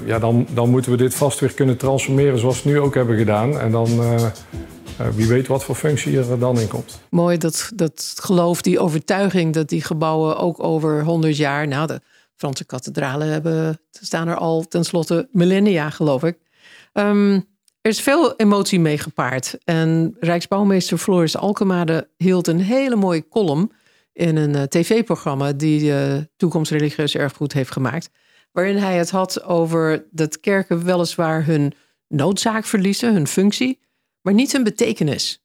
ja, 0.05 0.19
dan, 0.19 0.47
dan 0.53 0.69
moeten 0.69 0.91
we 0.91 0.97
dit 0.97 1.15
vast 1.15 1.39
weer 1.39 1.53
kunnen 1.53 1.77
transformeren 1.77 2.39
zoals 2.39 2.63
we 2.63 2.69
het 2.69 2.77
nu 2.77 2.83
ook 2.83 2.95
hebben 2.95 3.17
gedaan. 3.17 3.59
En 3.59 3.71
dan 3.71 3.89
wie 5.15 5.27
weet 5.27 5.47
wat 5.47 5.63
voor 5.63 5.75
functie 5.75 6.17
er 6.17 6.39
dan 6.39 6.59
in 6.59 6.67
komt. 6.67 6.99
Mooi 7.09 7.37
dat, 7.37 7.71
dat 7.75 8.15
geloof, 8.21 8.61
die 8.61 8.79
overtuiging 8.79 9.53
dat 9.53 9.69
die 9.69 9.81
gebouwen 9.81 10.37
ook 10.37 10.63
over 10.63 11.03
100 11.03 11.37
jaar, 11.37 11.67
nou 11.67 11.87
de 11.87 12.01
Franse 12.35 12.65
kathedralen 12.65 13.27
hebben, 13.27 13.79
staan 13.91 14.27
er 14.27 14.35
al 14.35 14.65
tenslotte 14.67 15.27
millennia 15.31 15.89
geloof 15.89 16.23
ik. 16.23 16.37
Um, 16.93 17.45
er 17.85 17.91
is 17.91 18.01
veel 18.01 18.35
emotie 18.35 18.79
mee 18.79 18.97
gepaard. 18.97 19.57
En 19.63 20.15
Rijksbouwmeester 20.19 20.97
Floris 20.97 21.37
Alkemade 21.37 22.09
hield 22.17 22.47
een 22.47 22.59
hele 22.59 22.95
mooie 22.95 23.27
column 23.27 23.71
in 24.13 24.35
een 24.35 24.55
uh, 24.55 24.61
tv-programma 24.61 25.53
die 25.53 25.81
uh, 25.81 26.17
Toekomst 26.37 26.71
Religieus 26.71 27.15
Erfgoed 27.15 27.53
heeft 27.53 27.71
gemaakt. 27.71 28.09
Waarin 28.51 28.77
hij 28.77 28.97
het 28.97 29.09
had 29.09 29.43
over 29.43 30.07
dat 30.11 30.39
kerken 30.39 30.83
weliswaar 30.83 31.45
hun 31.45 31.73
noodzaak 32.07 32.65
verliezen, 32.65 33.13
hun 33.13 33.27
functie, 33.27 33.79
maar 34.21 34.33
niet 34.33 34.51
hun 34.51 34.63
betekenis. 34.63 35.43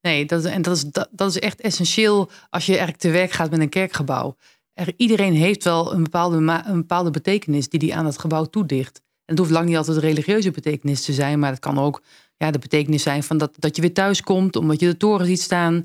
Nee, 0.00 0.24
dat, 0.24 0.44
en 0.44 0.62
dat 0.62 0.76
is, 0.76 0.84
dat, 1.10 1.30
is 1.30 1.38
echt 1.38 1.60
essentieel 1.60 2.30
als 2.50 2.66
je 2.66 2.72
eigenlijk 2.72 3.00
te 3.00 3.10
werk 3.10 3.30
gaat 3.30 3.50
met 3.50 3.60
een 3.60 3.68
kerkgebouw. 3.68 4.36
Er, 4.72 4.92
iedereen 4.96 5.34
heeft 5.34 5.64
wel 5.64 5.92
een 5.92 6.02
bepaalde, 6.02 6.36
een 6.36 6.80
bepaalde 6.80 7.10
betekenis 7.10 7.68
die 7.68 7.80
die 7.80 7.94
aan 7.94 8.06
het 8.06 8.18
gebouw 8.18 8.44
toedicht. 8.44 9.02
En 9.28 9.34
het 9.34 9.38
hoeft 9.38 9.50
lang 9.50 9.66
niet 9.66 9.76
altijd 9.76 9.98
religieuze 9.98 10.50
betekenis 10.50 11.04
te 11.04 11.12
zijn, 11.12 11.38
maar 11.38 11.50
het 11.50 11.60
kan 11.60 11.78
ook 11.78 12.02
ja, 12.36 12.50
de 12.50 12.58
betekenis 12.58 13.02
zijn 13.02 13.22
van 13.22 13.38
dat, 13.38 13.52
dat 13.58 13.76
je 13.76 13.82
weer 13.82 13.94
thuis 13.94 14.22
komt, 14.22 14.56
omdat 14.56 14.80
je 14.80 14.86
de 14.86 14.96
toren 14.96 15.26
ziet 15.26 15.40
staan, 15.40 15.82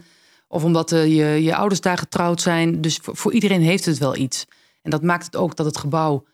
of 0.47 0.63
omdat 0.63 0.91
uh, 0.91 1.05
je, 1.05 1.43
je 1.43 1.55
ouders 1.55 1.81
daar 1.81 1.97
getrouwd 1.97 2.41
zijn. 2.41 2.81
Dus 2.81 2.97
voor, 2.97 3.15
voor 3.17 3.33
iedereen 3.33 3.61
heeft 3.61 3.85
het 3.85 3.97
wel 3.97 4.15
iets. 4.15 4.45
En 4.81 4.91
dat 4.91 5.03
maakt 5.03 5.25
het 5.25 5.35
ook 5.35 5.55
dat 5.55 5.65
het 5.65 5.77
gebouw 5.77 6.25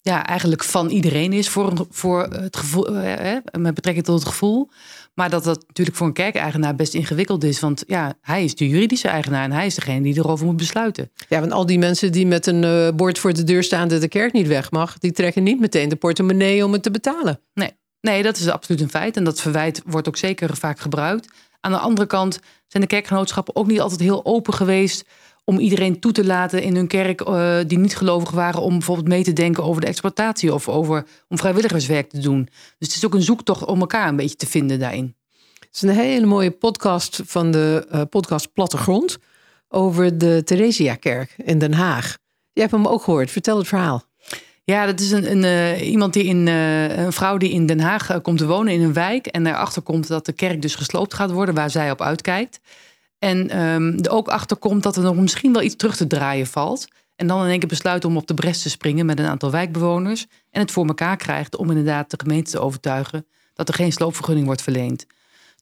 ja, 0.00 0.26
eigenlijk 0.26 0.64
van 0.64 0.88
iedereen 0.88 1.32
is 1.32 1.48
voor, 1.48 1.86
voor 1.90 2.22
het 2.22 2.56
gevoel, 2.56 2.96
eh, 2.96 3.36
met 3.58 3.74
betrekking 3.74 4.06
tot 4.06 4.18
het 4.18 4.28
gevoel. 4.28 4.70
Maar 5.18 5.30
dat 5.30 5.44
dat 5.44 5.64
natuurlijk 5.66 5.96
voor 5.96 6.06
een 6.06 6.12
kerkeigenaar 6.12 6.74
best 6.74 6.94
ingewikkeld 6.94 7.44
is. 7.44 7.60
Want 7.60 7.84
ja, 7.86 8.14
hij 8.20 8.44
is 8.44 8.54
de 8.54 8.68
juridische 8.68 9.08
eigenaar 9.08 9.44
en 9.44 9.52
hij 9.52 9.66
is 9.66 9.74
degene 9.74 10.02
die 10.02 10.16
erover 10.16 10.46
moet 10.46 10.56
besluiten. 10.56 11.10
Ja, 11.28 11.40
want 11.40 11.52
al 11.52 11.66
die 11.66 11.78
mensen 11.78 12.12
die 12.12 12.26
met 12.26 12.46
een 12.46 12.62
uh, 12.62 12.88
bord 12.96 13.18
voor 13.18 13.32
de 13.32 13.44
deur 13.44 13.62
staan 13.62 13.88
dat 13.88 14.00
de 14.00 14.08
kerk 14.08 14.32
niet 14.32 14.46
weg 14.46 14.70
mag, 14.70 14.98
die 14.98 15.12
trekken 15.12 15.42
niet 15.42 15.60
meteen 15.60 15.88
de 15.88 15.96
portemonnee 15.96 16.64
om 16.64 16.72
het 16.72 16.82
te 16.82 16.90
betalen. 16.90 17.40
Nee, 17.54 17.70
nee 18.00 18.22
dat 18.22 18.36
is 18.36 18.48
absoluut 18.48 18.80
een 18.80 18.90
feit. 18.90 19.16
En 19.16 19.24
dat 19.24 19.40
verwijt 19.40 19.82
wordt 19.86 20.08
ook 20.08 20.16
zeker 20.16 20.56
vaak 20.56 20.80
gebruikt. 20.80 21.28
Aan 21.60 21.72
de 21.72 21.78
andere 21.78 22.06
kant 22.06 22.38
zijn 22.66 22.82
de 22.82 22.88
kerkgenootschappen 22.88 23.56
ook 23.56 23.66
niet 23.66 23.80
altijd 23.80 24.00
heel 24.00 24.24
open 24.24 24.54
geweest 24.54 25.04
om 25.48 25.58
iedereen 25.58 26.00
toe 26.00 26.12
te 26.12 26.24
laten 26.24 26.62
in 26.62 26.74
hun 26.74 26.86
kerk 26.86 27.20
uh, 27.20 27.58
die 27.66 27.78
niet 27.78 27.96
gelovig 27.96 28.30
waren, 28.30 28.62
om 28.62 28.72
bijvoorbeeld 28.72 29.08
mee 29.08 29.22
te 29.22 29.32
denken 29.32 29.64
over 29.64 29.80
de 29.80 29.86
exploitatie 29.86 30.54
of 30.54 30.68
over 30.68 31.06
om 31.28 31.38
vrijwilligerswerk 31.38 32.10
te 32.10 32.18
doen. 32.18 32.44
Dus 32.78 32.88
het 32.88 32.96
is 32.96 33.04
ook 33.04 33.14
een 33.14 33.22
zoektocht 33.22 33.64
om 33.64 33.80
elkaar 33.80 34.08
een 34.08 34.16
beetje 34.16 34.36
te 34.36 34.46
vinden 34.46 34.78
daarin. 34.78 35.14
Het 35.52 35.68
is 35.72 35.82
een 35.82 35.88
hele 35.88 36.26
mooie 36.26 36.50
podcast 36.50 37.20
van 37.24 37.50
de 37.50 37.86
uh, 37.92 38.00
podcast 38.10 38.52
Plattegrond 38.52 39.18
over 39.68 40.18
de 40.18 40.42
Theresia-kerk 40.44 41.34
in 41.44 41.58
Den 41.58 41.72
Haag. 41.72 42.16
Je 42.52 42.60
hebt 42.60 42.72
hem 42.72 42.86
ook 42.86 43.02
gehoord. 43.02 43.30
Vertel 43.30 43.58
het 43.58 43.68
verhaal. 43.68 44.02
Ja, 44.64 44.86
dat 44.86 45.00
is 45.00 45.10
een, 45.10 45.30
een 45.30 45.42
uh, 45.42 45.90
iemand 45.90 46.12
die 46.12 46.24
in 46.24 46.46
een 46.46 47.12
vrouw 47.12 47.36
die 47.36 47.50
in 47.50 47.66
Den 47.66 47.80
Haag 47.80 48.20
komt 48.22 48.38
te 48.38 48.46
wonen 48.46 48.72
in 48.72 48.82
een 48.82 48.92
wijk 48.92 49.26
en 49.26 49.46
erachter 49.46 49.82
komt 49.82 50.08
dat 50.08 50.26
de 50.26 50.32
kerk 50.32 50.62
dus 50.62 50.74
gesloopt 50.74 51.14
gaat 51.14 51.30
worden 51.30 51.54
waar 51.54 51.70
zij 51.70 51.90
op 51.90 52.02
uitkijkt. 52.02 52.60
En 53.18 53.60
um, 53.62 53.98
er 53.98 54.10
ook 54.10 54.28
achter 54.28 54.56
komt 54.56 54.82
dat 54.82 54.96
er 54.96 55.02
nog 55.02 55.16
misschien 55.16 55.52
wel 55.52 55.62
iets 55.62 55.76
terug 55.76 55.96
te 55.96 56.06
draaien 56.06 56.46
valt. 56.46 56.88
En 57.16 57.26
dan 57.26 57.42
in 57.42 57.50
één 57.50 57.58
keer 57.58 57.68
besluit 57.68 58.04
om 58.04 58.16
op 58.16 58.26
de 58.26 58.34
bres 58.34 58.62
te 58.62 58.70
springen 58.70 59.06
met 59.06 59.18
een 59.18 59.26
aantal 59.26 59.50
wijkbewoners. 59.50 60.26
En 60.50 60.60
het 60.60 60.70
voor 60.70 60.86
elkaar 60.86 61.16
krijgt 61.16 61.56
om 61.56 61.68
inderdaad 61.68 62.10
de 62.10 62.18
gemeente 62.22 62.50
te 62.50 62.60
overtuigen 62.60 63.26
dat 63.54 63.68
er 63.68 63.74
geen 63.74 63.92
sloopvergunning 63.92 64.46
wordt 64.46 64.62
verleend. 64.62 65.06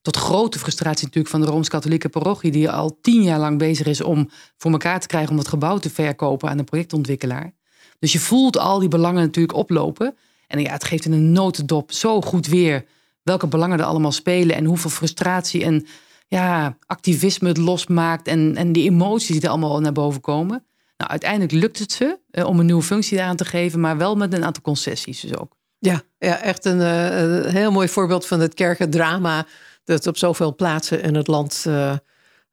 Tot 0.03 0.17
grote 0.17 0.59
frustratie 0.59 1.05
natuurlijk 1.05 1.35
van 1.35 1.41
de 1.41 1.47
Rooms-Katholieke 1.47 2.09
parochie, 2.09 2.51
die 2.51 2.71
al 2.71 2.99
tien 3.01 3.23
jaar 3.23 3.39
lang 3.39 3.59
bezig 3.59 3.87
is 3.87 4.01
om 4.01 4.31
voor 4.57 4.71
elkaar 4.71 5.01
te 5.01 5.07
krijgen 5.07 5.31
om 5.31 5.39
het 5.39 5.49
gebouw 5.49 5.79
te 5.79 5.91
verkopen 5.91 6.49
aan 6.49 6.59
een 6.59 6.65
projectontwikkelaar. 6.65 7.53
Dus 7.99 8.13
je 8.13 8.19
voelt 8.19 8.59
al 8.59 8.79
die 8.79 8.89
belangen 8.89 9.23
natuurlijk 9.23 9.57
oplopen. 9.57 10.17
En 10.47 10.61
ja, 10.61 10.73
het 10.73 10.85
geeft 10.85 11.05
in 11.05 11.13
een 11.13 11.33
notendop 11.33 11.93
zo 11.93 12.21
goed 12.21 12.47
weer 12.47 12.85
welke 13.23 13.47
belangen 13.47 13.79
er 13.79 13.85
allemaal 13.85 14.13
spelen 14.13 14.57
en 14.57 14.65
hoeveel 14.65 14.91
frustratie 14.91 15.65
en 15.65 15.87
ja, 16.27 16.79
activisme 16.87 17.49
het 17.49 17.57
losmaakt 17.57 18.29
en, 18.29 18.57
en 18.57 18.73
die 18.73 18.91
emoties 18.91 19.33
die 19.33 19.43
er 19.43 19.49
allemaal 19.49 19.81
naar 19.81 19.93
boven 19.93 20.21
komen. 20.21 20.67
Nou, 20.97 21.11
uiteindelijk 21.11 21.53
lukt 21.53 21.79
het 21.79 21.93
ze 21.93 22.19
eh, 22.31 22.47
om 22.47 22.61
een 22.61 22.67
nieuwe 22.67 22.83
functie 22.83 23.23
aan 23.23 23.37
te 23.37 23.45
geven, 23.45 23.81
maar 23.81 23.97
wel 23.97 24.17
met 24.17 24.33
een 24.33 24.45
aantal 24.45 24.63
concessies 24.63 25.21
dus 25.21 25.37
ook. 25.37 25.57
Ja, 25.79 26.03
ja 26.19 26.41
echt 26.41 26.65
een, 26.65 26.81
uh, 26.81 27.53
heel 27.53 27.71
mooi 27.71 27.89
voorbeeld 27.89 28.27
van 28.27 28.41
het 28.41 28.55
kerkendrama 28.55 29.47
dat 29.85 30.07
op 30.07 30.17
zoveel 30.17 30.55
plaatsen 30.55 31.03
in 31.03 31.15
het 31.15 31.27
land 31.27 31.65
uh, 31.69 31.95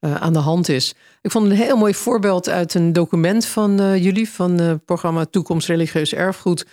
aan 0.00 0.32
de 0.32 0.38
hand 0.38 0.68
is. 0.68 0.94
Ik 1.22 1.30
vond 1.30 1.50
een 1.50 1.56
heel 1.56 1.76
mooi 1.76 1.94
voorbeeld 1.94 2.48
uit 2.48 2.74
een 2.74 2.92
document 2.92 3.46
van 3.46 4.00
jullie, 4.00 4.28
van 4.28 4.58
het 4.58 4.84
programma 4.84 5.24
Toekomst 5.24 5.68
Religieus 5.68 6.14
Erfgoed, 6.14 6.66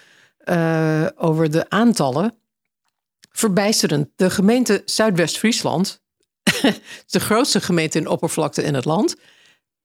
over 1.15 1.51
de 1.51 1.69
aantallen. 1.69 2.33
Verbijsterend. 3.31 4.09
De 4.15 4.29
gemeente 4.29 4.81
Zuidwest-Friesland, 4.85 6.01
de 7.05 7.19
grootste 7.19 7.61
gemeente 7.61 7.97
in 7.97 8.07
oppervlakte 8.07 8.63
in 8.63 8.73
het 8.73 8.85
land, 8.85 9.15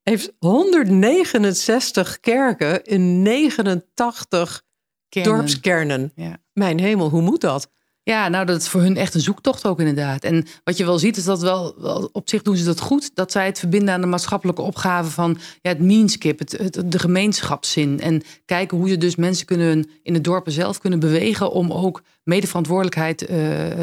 heeft 0.02 0.32
169 0.38 2.20
kerken 2.20 2.84
in 2.84 3.22
89 3.22 4.62
dorpskernen. 5.08 6.12
Ja. 6.14 6.36
Mijn 6.52 6.80
hemel, 6.80 7.08
hoe 7.08 7.22
moet 7.22 7.40
dat? 7.40 7.70
Ja, 8.08 8.28
nou, 8.28 8.46
dat 8.46 8.60
is 8.60 8.68
voor 8.68 8.80
hun 8.80 8.96
echt 8.96 9.14
een 9.14 9.20
zoektocht 9.20 9.66
ook 9.66 9.78
inderdaad. 9.78 10.24
En 10.24 10.46
wat 10.64 10.76
je 10.76 10.84
wel 10.84 10.98
ziet, 10.98 11.16
is 11.16 11.24
dat 11.24 11.40
wel, 11.40 11.74
wel 11.78 12.08
op 12.12 12.28
zich 12.28 12.42
doen 12.42 12.56
ze 12.56 12.64
dat 12.64 12.80
goed. 12.80 13.10
Dat 13.14 13.32
zij 13.32 13.46
het 13.46 13.58
verbinden 13.58 13.94
aan 13.94 14.00
de 14.00 14.06
maatschappelijke 14.06 14.62
opgave 14.62 15.10
van 15.10 15.38
ja, 15.60 15.70
het 15.70 15.80
meanskip, 15.80 16.38
het, 16.38 16.52
het, 16.52 16.82
de 16.86 16.98
gemeenschapszin. 16.98 18.00
En 18.00 18.22
kijken 18.44 18.78
hoe 18.78 18.88
je 18.88 18.96
dus 18.96 19.16
mensen 19.16 19.46
kunnen 19.46 19.90
in 20.02 20.12
de 20.12 20.20
dorpen 20.20 20.52
zelf 20.52 20.78
kunnen 20.78 20.98
bewegen 20.98 21.52
om 21.52 21.72
ook 21.72 22.02
medeverantwoordelijkheid 22.22 23.22
uh, 23.22 23.28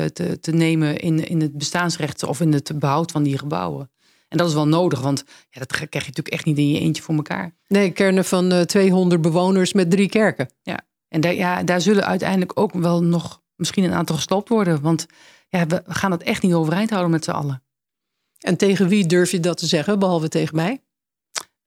te, 0.05 0.39
te 0.41 0.51
nemen 0.51 0.97
in, 0.97 1.27
in 1.27 1.41
het 1.41 1.57
bestaansrecht 1.57 2.23
of 2.23 2.39
in 2.41 2.53
het 2.53 2.79
behoud 2.79 3.11
van 3.11 3.23
die 3.23 3.37
gebouwen. 3.37 3.91
En 4.27 4.37
dat 4.37 4.47
is 4.47 4.53
wel 4.53 4.67
nodig, 4.67 5.01
want 5.01 5.23
ja, 5.49 5.59
dat 5.59 5.71
krijg 5.71 5.89
je 5.91 5.97
natuurlijk 5.97 6.29
echt 6.35 6.45
niet 6.45 6.57
in 6.57 6.69
je 6.69 6.79
eentje 6.79 7.03
voor 7.03 7.15
elkaar. 7.15 7.55
Nee, 7.67 7.91
kernen 7.91 8.25
van 8.25 8.51
uh, 8.51 8.61
eh, 8.61 8.65
200 8.65 9.21
bewoners 9.21 9.73
met 9.73 9.91
drie 9.91 10.09
kerken. 10.09 10.49
Ja, 10.61 10.79
en 11.07 11.21
daar, 11.21 11.35
ja, 11.35 11.63
daar 11.63 11.81
zullen 11.81 12.05
uiteindelijk 12.05 12.59
ook 12.59 12.73
wel 12.73 13.03
nog 13.03 13.41
misschien 13.55 13.83
een 13.83 13.93
aantal 13.93 14.15
gestopt 14.15 14.49
worden. 14.49 14.81
Want 14.81 15.05
ja, 15.49 15.67
we 15.67 15.83
gaan 15.87 16.11
het 16.11 16.23
echt 16.23 16.41
niet 16.41 16.53
overeind 16.53 16.89
houden 16.89 17.11
met 17.11 17.23
z'n 17.23 17.31
allen. 17.31 17.63
En 18.39 18.57
tegen 18.57 18.87
wie 18.87 19.05
durf 19.05 19.31
je 19.31 19.39
dat 19.39 19.57
te 19.57 19.65
zeggen, 19.65 19.99
behalve 19.99 20.29
tegen 20.29 20.55
mij? 20.55 20.81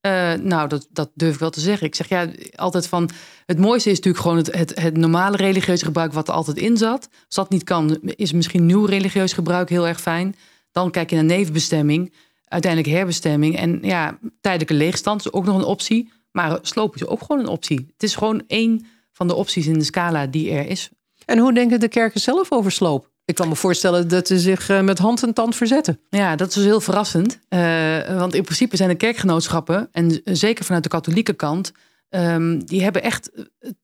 Uh, 0.07 0.33
nou, 0.33 0.69
dat, 0.69 0.87
dat 0.91 1.11
durf 1.15 1.35
ik 1.35 1.41
wel 1.41 1.51
te 1.51 1.61
zeggen. 1.61 1.87
Ik 1.87 1.95
zeg 1.95 2.09
ja, 2.09 2.29
altijd 2.55 2.89
van. 2.89 3.11
Het 3.47 3.59
mooiste 3.59 3.91
is 3.91 3.97
natuurlijk 3.97 4.23
gewoon 4.23 4.39
het, 4.39 4.55
het, 4.55 4.81
het 4.81 4.97
normale 4.97 5.37
religieuze 5.37 5.85
gebruik 5.85 6.13
wat 6.13 6.29
er 6.29 6.35
altijd 6.35 6.57
in 6.57 6.77
zat. 6.77 7.09
Als 7.27 7.35
dat 7.35 7.51
niet 7.51 7.65
kan, 7.65 8.01
is 8.03 8.33
misschien 8.33 8.67
nieuw 8.67 8.85
religieus 8.85 9.33
gebruik 9.33 9.69
heel 9.69 9.87
erg 9.87 10.01
fijn. 10.01 10.37
Dan 10.71 10.91
kijk 10.91 11.11
je 11.11 11.17
naar 11.17 11.25
nevenbestemming, 11.25 12.15
uiteindelijk 12.45 12.93
herbestemming. 12.93 13.57
En 13.57 13.79
ja, 13.83 14.19
tijdelijke 14.41 14.75
leegstand 14.75 15.21
is 15.21 15.33
ook 15.33 15.45
nog 15.45 15.57
een 15.57 15.65
optie. 15.65 16.13
Maar 16.31 16.59
sloop 16.63 16.95
is 16.95 17.07
ook 17.07 17.21
gewoon 17.21 17.43
een 17.43 17.49
optie. 17.49 17.87
Het 17.93 18.03
is 18.03 18.15
gewoon 18.15 18.43
één 18.47 18.87
van 19.13 19.29
de 19.29 19.35
opties 19.35 19.67
in 19.67 19.79
de 19.79 19.85
scala 19.85 20.27
die 20.27 20.51
er 20.51 20.67
is. 20.67 20.91
En 21.27 21.39
hoe 21.39 21.55
denken 21.55 21.81
de 21.81 21.89
kerken 21.89 22.21
zelf 22.21 22.53
over 22.53 22.73
sloop? 22.73 23.11
Ik 23.25 23.35
kan 23.35 23.49
me 23.49 23.57
voorstellen 23.57 24.09
dat 24.09 24.27
ze 24.27 24.39
zich 24.39 24.69
eh, 24.69 24.81
met 24.81 24.99
hand 24.99 25.23
en 25.23 25.33
tand 25.33 25.57
verzetten. 25.57 26.01
Ja, 26.11 26.37
dat 26.37 26.49
is 26.49 26.55
dus 26.55 26.65
heel 26.65 26.81
verrassend. 26.81 27.39
Uh, 27.49 28.19
want 28.19 28.35
in 28.35 28.43
principe 28.43 28.77
zijn 28.77 28.89
de 28.89 28.95
kerkgenootschappen, 28.95 29.89
en 29.93 30.21
zeker 30.25 30.65
vanuit 30.65 30.83
de 30.83 30.89
katholieke 30.89 31.33
kant, 31.33 31.73
um, 32.11 32.65
die 32.65 32.83
hebben 32.83 33.03
echt, 33.03 33.31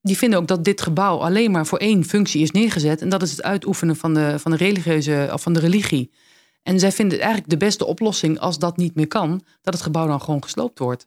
die 0.02 0.18
vinden 0.18 0.38
ook 0.38 0.46
dat 0.46 0.64
dit 0.64 0.80
gebouw 0.80 1.18
alleen 1.18 1.50
maar 1.50 1.66
voor 1.66 1.78
één 1.78 2.04
functie 2.04 2.42
is 2.42 2.50
neergezet. 2.50 3.00
En 3.00 3.08
dat 3.08 3.22
is 3.22 3.30
het 3.30 3.42
uitoefenen 3.42 3.96
van 3.96 4.14
de, 4.14 4.38
van 4.38 4.50
de 4.50 4.56
religieuze 4.56 5.30
of 5.32 5.42
van 5.42 5.52
de 5.52 5.60
religie. 5.60 6.10
En 6.62 6.78
zij 6.78 6.92
vinden 6.92 7.18
eigenlijk 7.18 7.50
de 7.50 7.56
beste 7.56 7.86
oplossing 7.86 8.38
als 8.38 8.58
dat 8.58 8.76
niet 8.76 8.94
meer 8.94 9.08
kan, 9.08 9.42
dat 9.62 9.74
het 9.74 9.82
gebouw 9.82 10.06
dan 10.06 10.20
gewoon 10.20 10.42
gesloopt 10.42 10.78
wordt. 10.78 11.06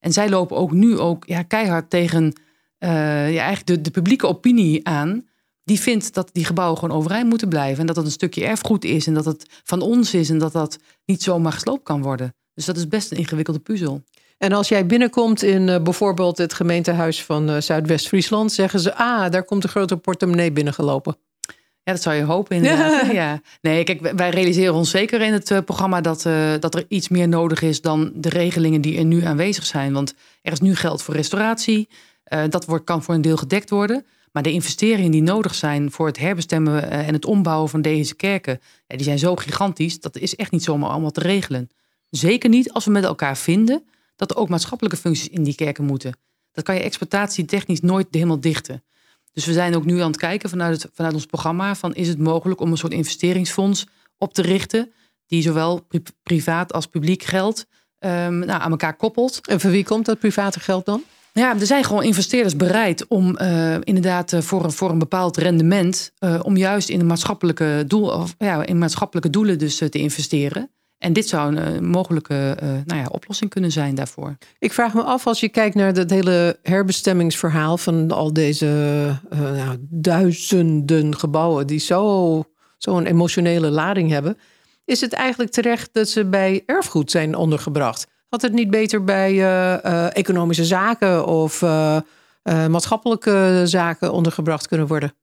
En 0.00 0.12
zij 0.12 0.28
lopen 0.28 0.56
ook 0.56 0.72
nu 0.72 0.98
ook 0.98 1.24
ja, 1.26 1.42
keihard 1.42 1.90
tegen 1.90 2.24
uh, 2.24 2.90
ja, 3.32 3.42
eigenlijk 3.42 3.66
de, 3.66 3.80
de 3.80 3.90
publieke 3.90 4.26
opinie 4.26 4.86
aan 4.86 5.26
die 5.68 5.80
vindt 5.80 6.14
dat 6.14 6.30
die 6.32 6.44
gebouwen 6.44 6.78
gewoon 6.78 6.96
overeind 6.96 7.28
moeten 7.28 7.48
blijven. 7.48 7.80
En 7.80 7.86
dat 7.86 7.94
dat 7.94 8.04
een 8.04 8.10
stukje 8.10 8.44
erfgoed 8.44 8.84
is 8.84 9.06
en 9.06 9.14
dat 9.14 9.24
het 9.24 9.46
van 9.64 9.80
ons 9.80 10.14
is 10.14 10.30
en 10.30 10.38
dat 10.38 10.52
dat 10.52 10.78
niet 11.04 11.22
zomaar 11.22 11.52
gesloopt 11.52 11.82
kan 11.82 12.02
worden. 12.02 12.34
Dus 12.54 12.64
dat 12.64 12.76
is 12.76 12.88
best 12.88 13.10
een 13.10 13.16
ingewikkelde 13.18 13.60
puzzel. 13.60 14.02
En 14.38 14.52
als 14.52 14.68
jij 14.68 14.86
binnenkomt 14.86 15.42
in 15.42 15.68
uh, 15.68 15.82
bijvoorbeeld 15.82 16.38
het 16.38 16.52
gemeentehuis 16.52 17.24
van 17.24 17.50
uh, 17.50 17.60
Zuidwest-Friesland, 17.60 18.52
zeggen 18.52 18.80
ze: 18.80 18.94
Ah, 18.94 19.30
daar 19.30 19.44
komt 19.44 19.64
een 19.64 19.68
grote 19.68 19.96
portemonnee 19.96 20.52
binnengelopen. 20.52 21.16
Ja, 21.82 21.92
dat 21.92 22.02
zou 22.02 22.16
je 22.16 22.22
hopen 22.22 22.56
inderdaad. 22.56 23.06
Ja. 23.06 23.12
ja. 23.22 23.40
Nee, 23.60 23.84
kijk, 23.84 24.12
wij 24.16 24.30
realiseren 24.30 24.74
ons 24.74 24.90
zeker 24.90 25.20
in 25.20 25.32
het 25.32 25.50
uh, 25.50 25.58
programma 25.64 26.00
dat, 26.00 26.22
dat 26.60 26.74
er 26.74 26.84
iets 26.88 27.08
meer 27.08 27.28
nodig 27.28 27.62
is 27.62 27.80
dan 27.80 28.12
de 28.14 28.28
regelingen 28.28 28.80
die 28.80 28.98
er 28.98 29.04
nu 29.04 29.24
aanwezig 29.24 29.66
zijn. 29.66 29.92
Want 29.92 30.14
er 30.42 30.52
is 30.52 30.60
nu 30.60 30.74
geld 30.74 31.02
voor 31.02 31.14
restauratie. 31.14 31.88
dat 32.48 32.64
wordt, 32.64 32.84
kan 32.84 33.02
voor 33.02 33.14
een 33.14 33.20
deel 33.20 33.36
gedekt 33.36 33.70
worden. 33.70 34.04
Maar 34.32 34.42
de 34.42 34.52
investeringen 34.52 35.10
die 35.10 35.22
nodig 35.22 35.54
zijn 35.54 35.90
voor 35.90 36.06
het 36.06 36.18
herbestemmen 36.18 36.90
eh, 36.90 37.08
en 37.08 37.14
het 37.14 37.24
ombouwen 37.24 37.68
van 37.68 37.82
deze 37.82 38.14
kerken, 38.14 38.60
die 38.86 39.02
zijn 39.02 39.18
zo 39.18 39.36
gigantisch. 39.36 40.00
Dat 40.00 40.16
is 40.16 40.36
echt 40.36 40.50
niet 40.50 40.62
zomaar 40.62 40.90
allemaal 40.90 41.10
te 41.10 41.20
regelen. 41.20 41.70
Zeker 42.10 42.48
niet 42.48 42.72
als 42.72 42.84
we 42.84 42.90
met 42.90 43.04
elkaar 43.04 43.36
vinden 43.36 43.84
dat 44.16 44.30
er 44.30 44.36
ook 44.36 44.48
maatschappelijke 44.48 44.98
functies 44.98 45.28
in 45.28 45.42
die 45.42 45.54
kerken 45.54 45.84
moeten. 45.84 46.16
Dat 46.52 46.64
kan 46.64 46.74
je 46.74 46.80
exploitatietechnisch 46.80 47.80
nooit 47.80 48.06
helemaal 48.10 48.40
dichten. 48.40 48.82
Dus 49.32 49.46
we 49.46 49.52
zijn 49.52 49.76
ook 49.76 49.84
nu 49.84 50.00
aan 50.00 50.10
het 50.10 50.20
kijken 50.20 50.50
vanuit, 50.50 50.82
het, 50.82 50.92
vanuit 50.94 51.14
ons 51.14 51.26
programma: 51.26 51.74
van 51.74 51.94
is 51.94 52.08
het 52.08 52.18
mogelijk 52.18 52.60
om 52.60 52.70
een 52.70 52.78
soort 52.78 52.92
investeringsfonds 52.92 53.86
op 54.18 54.34
te 54.34 54.42
richten, 54.42 54.92
die 55.26 55.42
zowel 55.42 55.86
privaat 56.22 56.72
als 56.72 56.86
publiek 56.86 57.22
geld 57.22 57.66
um, 57.98 58.38
nou, 58.38 58.60
aan 58.60 58.70
elkaar 58.70 58.96
koppelt. 58.96 59.46
En 59.46 59.60
voor 59.60 59.70
wie 59.70 59.84
komt 59.84 60.06
dat 60.06 60.18
private 60.18 60.60
geld 60.60 60.86
dan? 60.86 61.02
Ja, 61.38 61.58
er 61.60 61.66
zijn 61.66 61.84
gewoon 61.84 62.02
investeerders 62.02 62.56
bereid 62.56 63.06
om 63.06 63.38
uh, 63.40 63.74
inderdaad 63.80 64.32
uh, 64.32 64.40
voor, 64.40 64.72
voor 64.72 64.90
een 64.90 64.98
bepaald 64.98 65.36
rendement, 65.36 66.12
uh, 66.20 66.40
om 66.42 66.56
juist 66.56 66.88
in 66.88 67.06
maatschappelijke, 67.06 67.84
doel, 67.86 68.10
of, 68.10 68.34
ja, 68.38 68.66
in 68.66 68.78
maatschappelijke 68.78 69.30
doelen 69.30 69.58
dus 69.58 69.76
te 69.76 69.88
investeren. 69.90 70.70
En 70.98 71.12
dit 71.12 71.28
zou 71.28 71.56
een 71.56 71.88
mogelijke 71.88 72.56
nou 72.84 73.00
ja, 73.00 73.06
oplossing 73.10 73.50
kunnen 73.50 73.72
zijn 73.72 73.94
daarvoor. 73.94 74.36
Ik 74.58 74.72
vraag 74.72 74.94
me 74.94 75.02
af, 75.02 75.26
als 75.26 75.40
je 75.40 75.48
kijkt 75.48 75.74
naar 75.74 75.94
dat 75.94 76.10
hele 76.10 76.58
herbestemmingsverhaal 76.62 77.78
van 77.78 78.10
al 78.10 78.32
deze 78.32 78.66
nou, 79.30 79.76
duizenden 79.80 81.16
gebouwen 81.16 81.66
die 81.66 81.78
zo, 81.78 82.44
zo'n 82.78 83.06
emotionele 83.06 83.70
lading 83.70 84.10
hebben, 84.10 84.38
is 84.84 85.00
het 85.00 85.12
eigenlijk 85.12 85.50
terecht 85.50 85.88
dat 85.92 86.08
ze 86.08 86.24
bij 86.24 86.62
erfgoed 86.66 87.10
zijn 87.10 87.34
ondergebracht? 87.34 88.06
Had 88.28 88.42
het 88.42 88.52
niet 88.52 88.70
beter 88.70 89.04
bij 89.04 89.42
economische 90.12 90.64
zaken 90.64 91.26
of 91.26 91.60
maatschappelijke 92.42 93.62
zaken 93.64 94.12
ondergebracht 94.12 94.68
kunnen 94.68 94.86
worden? 94.86 95.14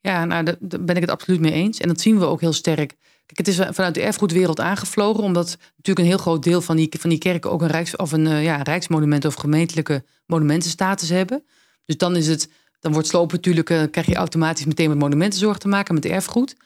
Ja, 0.00 0.24
nou, 0.24 0.44
daar 0.44 0.56
ben 0.84 0.94
ik 0.94 1.00
het 1.00 1.10
absoluut 1.10 1.40
mee 1.40 1.52
eens. 1.52 1.78
En 1.78 1.88
dat 1.88 2.00
zien 2.00 2.18
we 2.18 2.24
ook 2.24 2.40
heel 2.40 2.52
sterk. 2.52 2.96
Kijk, 3.26 3.46
het 3.46 3.48
is 3.48 3.56
vanuit 3.70 3.94
de 3.94 4.00
erfgoedwereld 4.00 4.60
aangevlogen, 4.60 5.22
omdat 5.22 5.58
natuurlijk 5.76 5.98
een 5.98 6.04
heel 6.04 6.18
groot 6.18 6.42
deel 6.42 6.60
van 6.60 6.76
die, 6.76 6.94
van 6.98 7.10
die 7.10 7.18
kerken 7.18 7.50
ook 7.50 7.62
een, 7.62 7.68
rijks, 7.68 7.96
of 7.96 8.12
een 8.12 8.42
ja, 8.42 8.62
rijksmonument 8.62 9.24
of 9.24 9.34
gemeentelijke 9.34 10.04
monumentenstatus 10.26 11.08
hebben. 11.08 11.44
Dus 11.84 11.96
dan 11.96 12.16
is 12.16 12.26
het, 12.28 12.48
dan 12.80 12.92
wordt 12.92 13.08
slopen 13.08 13.36
natuurlijk, 13.36 13.66
krijg 13.66 14.06
je 14.06 14.14
automatisch 14.14 14.64
meteen 14.64 14.88
met 14.88 14.98
monumentenzorg 14.98 15.58
te 15.58 15.68
maken, 15.68 15.94
met 15.94 16.04
erfgoed. 16.04 16.56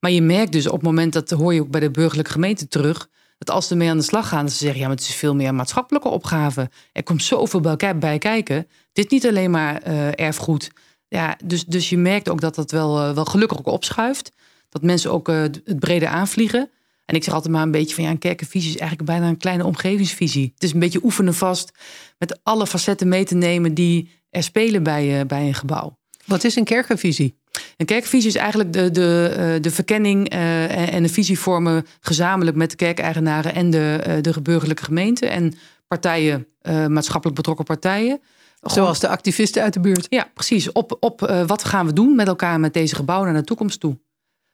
Maar 0.00 0.10
je 0.10 0.22
merkt 0.22 0.52
dus 0.52 0.66
op 0.66 0.72
het 0.72 0.82
moment, 0.82 1.12
dat 1.12 1.30
hoor 1.30 1.54
je 1.54 1.60
ook 1.60 1.70
bij 1.70 1.80
de 1.80 1.90
burgerlijke 1.90 2.30
gemeente 2.30 2.68
terug, 2.68 3.08
dat 3.38 3.50
als 3.50 3.66
ze 3.66 3.72
ermee 3.72 3.90
aan 3.90 3.96
de 3.96 4.02
slag 4.02 4.28
gaan, 4.28 4.50
ze 4.50 4.56
zeggen, 4.56 4.80
ja, 4.80 4.86
maar 4.86 4.96
het 4.96 5.06
is 5.06 5.14
veel 5.14 5.34
meer 5.34 5.54
maatschappelijke 5.54 6.08
opgave. 6.08 6.70
Er 6.92 7.02
komt 7.02 7.22
zoveel 7.22 7.60
bij, 7.60 7.98
bij 7.98 8.18
kijken. 8.18 8.68
Dit 8.92 9.10
niet 9.10 9.26
alleen 9.26 9.50
maar 9.50 9.88
uh, 9.88 10.20
erfgoed 10.20 10.70
ja, 11.08 11.36
dus, 11.44 11.64
dus 11.64 11.88
je 11.88 11.96
merkt 11.96 12.28
ook 12.28 12.40
dat 12.40 12.54
dat 12.54 12.70
wel, 12.70 13.00
eh, 13.00 13.14
wel 13.14 13.24
gelukkig 13.24 13.58
ook 13.58 13.66
opschuift. 13.66 14.32
Dat 14.68 14.82
mensen 14.82 15.12
ook 15.12 15.28
uh, 15.28 15.40
het 15.40 15.78
breder 15.78 16.08
aanvliegen. 16.08 16.70
En 17.04 17.14
ik 17.14 17.24
zeg 17.24 17.34
altijd 17.34 17.52
maar 17.52 17.62
een 17.62 17.70
beetje 17.70 17.94
van 17.94 18.04
ja, 18.04 18.10
een 18.10 18.18
kerkenvisie 18.18 18.70
is 18.70 18.76
eigenlijk 18.76 19.10
bijna 19.10 19.28
een 19.28 19.36
kleine 19.36 19.64
omgevingsvisie. 19.64 20.50
Het 20.54 20.62
is 20.62 20.72
een 20.72 20.78
beetje 20.78 21.04
oefenen 21.04 21.34
vast 21.34 21.72
met 22.18 22.40
alle 22.42 22.66
facetten 22.66 23.08
mee 23.08 23.24
te 23.24 23.34
nemen 23.34 23.74
die 23.74 24.10
er 24.30 24.42
spelen 24.42 24.82
bij, 24.82 25.26
bij 25.26 25.46
een 25.46 25.54
gebouw. 25.54 25.98
Wat 26.24 26.44
is 26.44 26.56
een 26.56 26.64
kerkenvisie? 26.64 27.38
Een 27.78 27.86
kerkvisie 27.86 28.28
is 28.28 28.34
eigenlijk 28.36 28.72
de, 28.72 28.90
de, 28.90 29.58
de 29.60 29.70
verkenning 29.70 30.28
en 30.28 31.02
de 31.02 31.08
visie 31.08 31.38
vormen 31.38 31.86
gezamenlijk 32.00 32.56
met 32.56 32.70
de 32.70 32.76
kerkeigenaren 32.76 33.54
en 33.54 33.70
de, 33.70 34.18
de 34.20 34.40
burgerlijke 34.42 34.84
gemeente 34.84 35.26
en 35.26 35.54
partijen, 35.86 36.46
maatschappelijk 36.88 37.36
betrokken 37.36 37.64
partijen. 37.64 38.20
Zoals 38.62 39.00
de 39.00 39.08
activisten 39.08 39.62
uit 39.62 39.72
de 39.72 39.80
buurt. 39.80 40.06
Ja, 40.08 40.30
precies. 40.34 40.72
Op, 40.72 40.96
op 41.00 41.44
wat 41.46 41.64
gaan 41.64 41.86
we 41.86 41.92
doen 41.92 42.14
met 42.16 42.26
elkaar 42.26 42.60
met 42.60 42.72
deze 42.72 42.94
gebouwen 42.94 43.32
naar 43.32 43.40
de 43.40 43.46
toekomst 43.46 43.80
toe? 43.80 43.98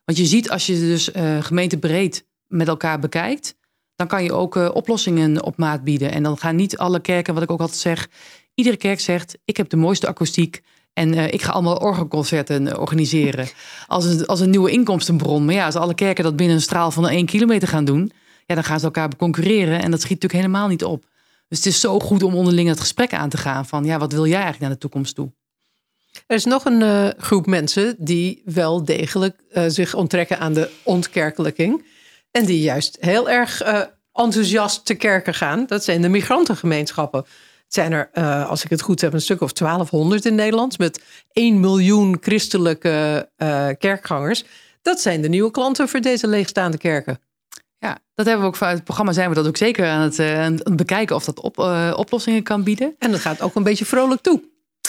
Want 0.05 0.19
je 0.19 0.27
ziet 0.27 0.51
als 0.51 0.67
je 0.67 0.75
dus 0.75 1.11
gemeentebreed 1.41 2.27
met 2.47 2.69
elkaar 2.69 2.99
bekijkt, 2.99 3.55
dan 3.97 4.07
kan 4.07 4.25
je 4.25 4.33
ook 4.33 4.57
uh, 4.57 4.71
oplossingen 4.73 5.43
op 5.43 5.57
maat 5.57 5.85
bieden. 5.85 6.13
En 6.13 6.23
dan 6.23 6.39
gaan 6.39 6.57
niet 6.57 6.79
alle 6.79 7.01
kerken, 7.01 7.35
wat 7.35 7.43
ik 7.43 7.51
ook 7.51 7.61
altijd 7.61 7.79
zeg, 7.79 8.09
iedere 8.55 8.77
kerk 8.77 9.01
zegt: 9.01 9.39
ik 9.45 9.57
heb 9.57 9.69
de 9.69 9.77
mooiste 9.77 10.07
akoestiek. 10.07 10.63
En 10.95 11.15
ik 11.33 11.43
ga 11.43 11.53
allemaal 11.53 11.77
orgelconcerten 11.77 12.79
organiseren. 12.79 13.49
Als 13.87 14.05
een, 14.05 14.27
als 14.27 14.41
een 14.41 14.51
nieuwe 14.51 14.71
inkomstenbron. 14.71 15.45
Maar 15.45 15.55
ja, 15.55 15.65
als 15.65 15.75
alle 15.75 15.95
kerken 15.95 16.25
dat 16.25 16.37
binnen 16.37 16.57
een 16.57 16.63
straal 16.63 16.91
van 16.91 17.09
één 17.09 17.27
kilometer 17.27 17.69
gaan 17.69 17.85
doen. 17.85 18.13
Ja, 18.47 18.55
dan 18.55 18.65
gaan 18.65 18.79
ze 18.79 18.85
elkaar 18.85 19.17
concurreren. 19.17 19.83
En 19.83 19.91
dat 19.91 20.01
schiet 20.01 20.23
natuurlijk 20.23 20.43
helemaal 20.43 20.69
niet 20.69 20.85
op. 20.85 21.05
Dus 21.49 21.59
het 21.59 21.67
is 21.67 21.81
zo 21.81 22.01
goed 22.01 22.23
om 22.23 22.35
onderling 22.35 22.69
het 22.69 22.81
gesprek 22.81 23.13
aan 23.13 23.29
te 23.29 23.37
gaan 23.37 23.67
van 23.67 23.85
ja, 23.85 23.99
wat 23.99 24.13
wil 24.13 24.27
jij 24.27 24.35
eigenlijk 24.35 24.63
naar 24.63 24.73
de 24.73 24.79
toekomst 24.79 25.15
toe? 25.15 25.33
Er 26.27 26.37
is 26.37 26.45
nog 26.45 26.65
een 26.65 26.81
uh, 26.81 27.09
groep 27.19 27.47
mensen 27.47 27.97
die 27.99 28.43
wel 28.45 28.85
degelijk 28.85 29.37
zich 29.69 29.95
onttrekken 29.95 30.39
aan 30.39 30.53
de 30.53 30.71
ontkerkelijking. 30.83 31.85
En 32.31 32.45
die 32.45 32.61
juist 32.61 32.97
heel 33.01 33.31
erg 33.31 33.63
enthousiast 34.13 34.85
te 34.85 34.95
kerken 34.95 35.35
gaan. 35.35 35.67
Dat 35.67 35.85
zijn 35.85 36.03
de 36.03 36.09
migrantengemeenschappen. 36.09 37.25
Zijn 37.75 37.93
er, 37.93 38.11
als 38.47 38.65
ik 38.65 38.71
het 38.71 38.83
goed 38.83 39.01
heb, 39.01 39.13
een 39.13 39.21
stuk 39.21 39.41
of 39.41 39.53
1200 39.53 40.25
in 40.25 40.35
Nederland. 40.35 40.79
Met 40.79 41.03
1 41.33 41.61
miljoen 41.61 42.17
christelijke 42.21 43.29
kerkgangers. 43.79 44.45
Dat 44.83 45.01
zijn 45.01 45.23
de 45.23 45.29
nieuwe 45.29 45.51
klanten 45.51 45.89
voor 45.89 46.01
deze 46.01 46.27
leegstaande 46.27 46.79
kerken. 46.79 47.19
Ja, 47.79 47.99
dat 48.15 48.27
hebben 48.27 48.45
we 48.45 48.51
ook 48.51 48.57
vanuit 48.57 48.77
het 48.77 48.85
programma 48.85 49.13
zijn 49.13 49.29
we 49.29 49.35
dat 49.35 49.47
ook 49.47 49.57
zeker 49.57 49.87
aan 49.87 50.01
het, 50.01 50.19
uh, 50.19 50.41
aan 50.41 50.53
het 50.53 50.77
bekijken 50.77 51.17
of 51.17 51.25
dat 51.25 51.41
op, 51.41 51.59
oplossingen 51.97 52.43
kan 52.43 52.63
bieden. 52.63 52.95
En 52.99 53.11
dat 53.11 53.21
gaat 53.21 53.41
ook 53.41 53.55
een 53.55 53.63
beetje 53.63 53.85
vrolijk 53.85 54.21
toe. 54.21 54.43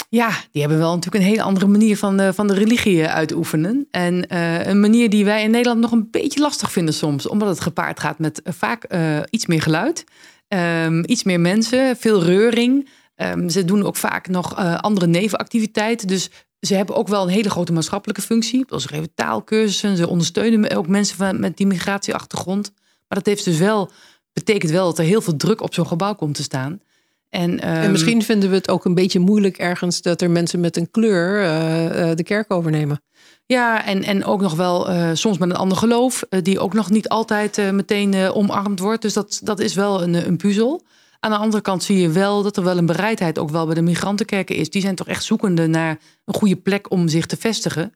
Ja, 0.10 0.30
die 0.52 0.62
hebben 0.62 0.80
wel 0.80 0.94
natuurlijk 0.94 1.24
een 1.24 1.30
hele 1.30 1.42
andere 1.42 1.68
manier 1.68 1.98
van, 1.98 2.22
uh, 2.22 2.30
van 2.34 2.48
de 2.48 2.54
religie 2.54 3.08
uitoefenen. 3.08 3.88
En 3.92 4.36
een 4.70 4.80
manier 4.80 5.10
die 5.10 5.26
wij 5.26 5.44
in 5.44 5.52
Nederland 5.52 5.80
nog 5.82 5.92
een 5.92 6.08
beetje 6.12 6.40
lastig 6.40 6.72
vinden 6.72 6.94
soms. 6.94 7.28
Omdat 7.28 7.48
het 7.48 7.60
gepaard 7.60 8.00
gaat 8.00 8.20
met 8.20 8.42
vaak 8.44 8.88
iets 9.30 9.46
meer 9.46 9.62
geluid. 9.62 10.04
Um, 10.48 11.04
iets 11.06 11.24
meer 11.24 11.40
mensen, 11.40 11.98
veel 11.98 12.24
reuring. 12.24 12.90
Um, 13.16 13.50
ze 13.50 13.66
doen 13.66 13.84
ook 13.84 13.96
vaak 13.96 14.28
nog 14.28 14.56
andere 14.82 15.08
nevenactiviteiten. 15.08 16.08
Dus 16.08 16.30
ze 16.60 16.76
hebben 16.76 16.96
ook 16.96 17.08
wel 17.08 17.24
een 17.24 17.34
hele 17.34 17.50
grote 17.50 17.74
maatschappelijke 17.74 18.22
functie. 18.22 18.66
Ze 18.70 18.88
geven 18.88 19.14
taalkursussen, 19.16 19.98
ze 19.98 20.08
ondersteunen 20.08 20.76
ook 20.76 20.88
mensen 20.88 21.18
van, 21.18 21.40
met 21.40 21.58
die 21.58 21.68
migratieachtergrond. 21.68 22.72
Maar 23.08 23.18
dat 23.18 23.26
heeft 23.26 23.46
dus 23.46 23.58
wel, 23.58 23.92
betekent 24.34 24.72
wel 24.72 24.86
dat 24.86 25.00
er 25.00 25.06
heel 25.06 25.22
veel 25.22 25.36
druk 25.36 25.62
op 25.62 25.74
zo'n 25.74 25.88
gebouw 25.88 26.16
komt 26.16 26.36
te 26.36 26.44
staan. 26.44 26.82
En, 27.30 27.60
ehm, 27.60 27.92
misschien 27.92 28.24
vinden 28.24 28.50
we 28.50 28.56
het 28.56 28.70
ook 28.70 28.86
een 28.86 28.94
beetje 28.94 29.20
moeilijk 29.20 29.58
ergens 29.58 30.02
dat 30.02 30.22
er 30.22 30.32
mensen 30.32 30.60
met 30.60 30.78
een 30.78 30.92
kleur 30.92 31.42
uh, 31.42 32.10
uh, 32.10 32.16
de 32.16 32.24
kerk 32.24 32.54
overnemen. 32.54 33.02
Ja, 33.48 33.86
en, 33.86 34.04
en 34.04 34.26
ook 34.26 34.42
nog 34.42 34.56
wel 34.56 34.90
uh, 34.90 35.10
soms 35.14 35.38
met 35.38 35.50
een 35.50 35.56
ander 35.56 35.78
geloof, 35.78 36.24
die 36.30 36.60
ook 36.60 36.74
nog 36.74 36.90
niet 36.90 37.10
altijd 37.10 37.72
meteen 37.72 38.16
omarmd 38.16 38.80
wordt. 38.80 39.02
Dus 39.02 39.14
dat, 39.14 39.40
dat 39.44 39.60
is 39.60 39.74
wel 39.74 40.04
een, 40.04 40.14
een 40.14 40.38
puzzel. 40.38 40.84
Aan 41.20 41.32
de 41.32 41.38
andere 41.38 41.62
kant 41.62 41.84
zie 41.84 41.98
je 41.98 42.10
wel 42.10 42.44
dat 42.44 42.58
er 42.58 42.64
wel 42.64 42.78
een 42.78 42.86
bereidheid 42.86 43.40
ook 43.40 43.50
wel 43.50 43.66
bij 43.66 43.76
de 43.76 43.82
migrantenkerken 43.82 44.56
is. 44.56 44.70
Die 44.70 44.82
zijn 44.82 44.96
toch 44.96 45.08
echt 45.08 45.24
zoekende 45.24 45.68
naar 45.68 45.98
een 46.26 46.34
goede 46.34 46.56
plek 46.56 46.92
om 46.92 47.08
zich 47.08 47.26
te 47.26 47.38
vestigen. 47.38 47.94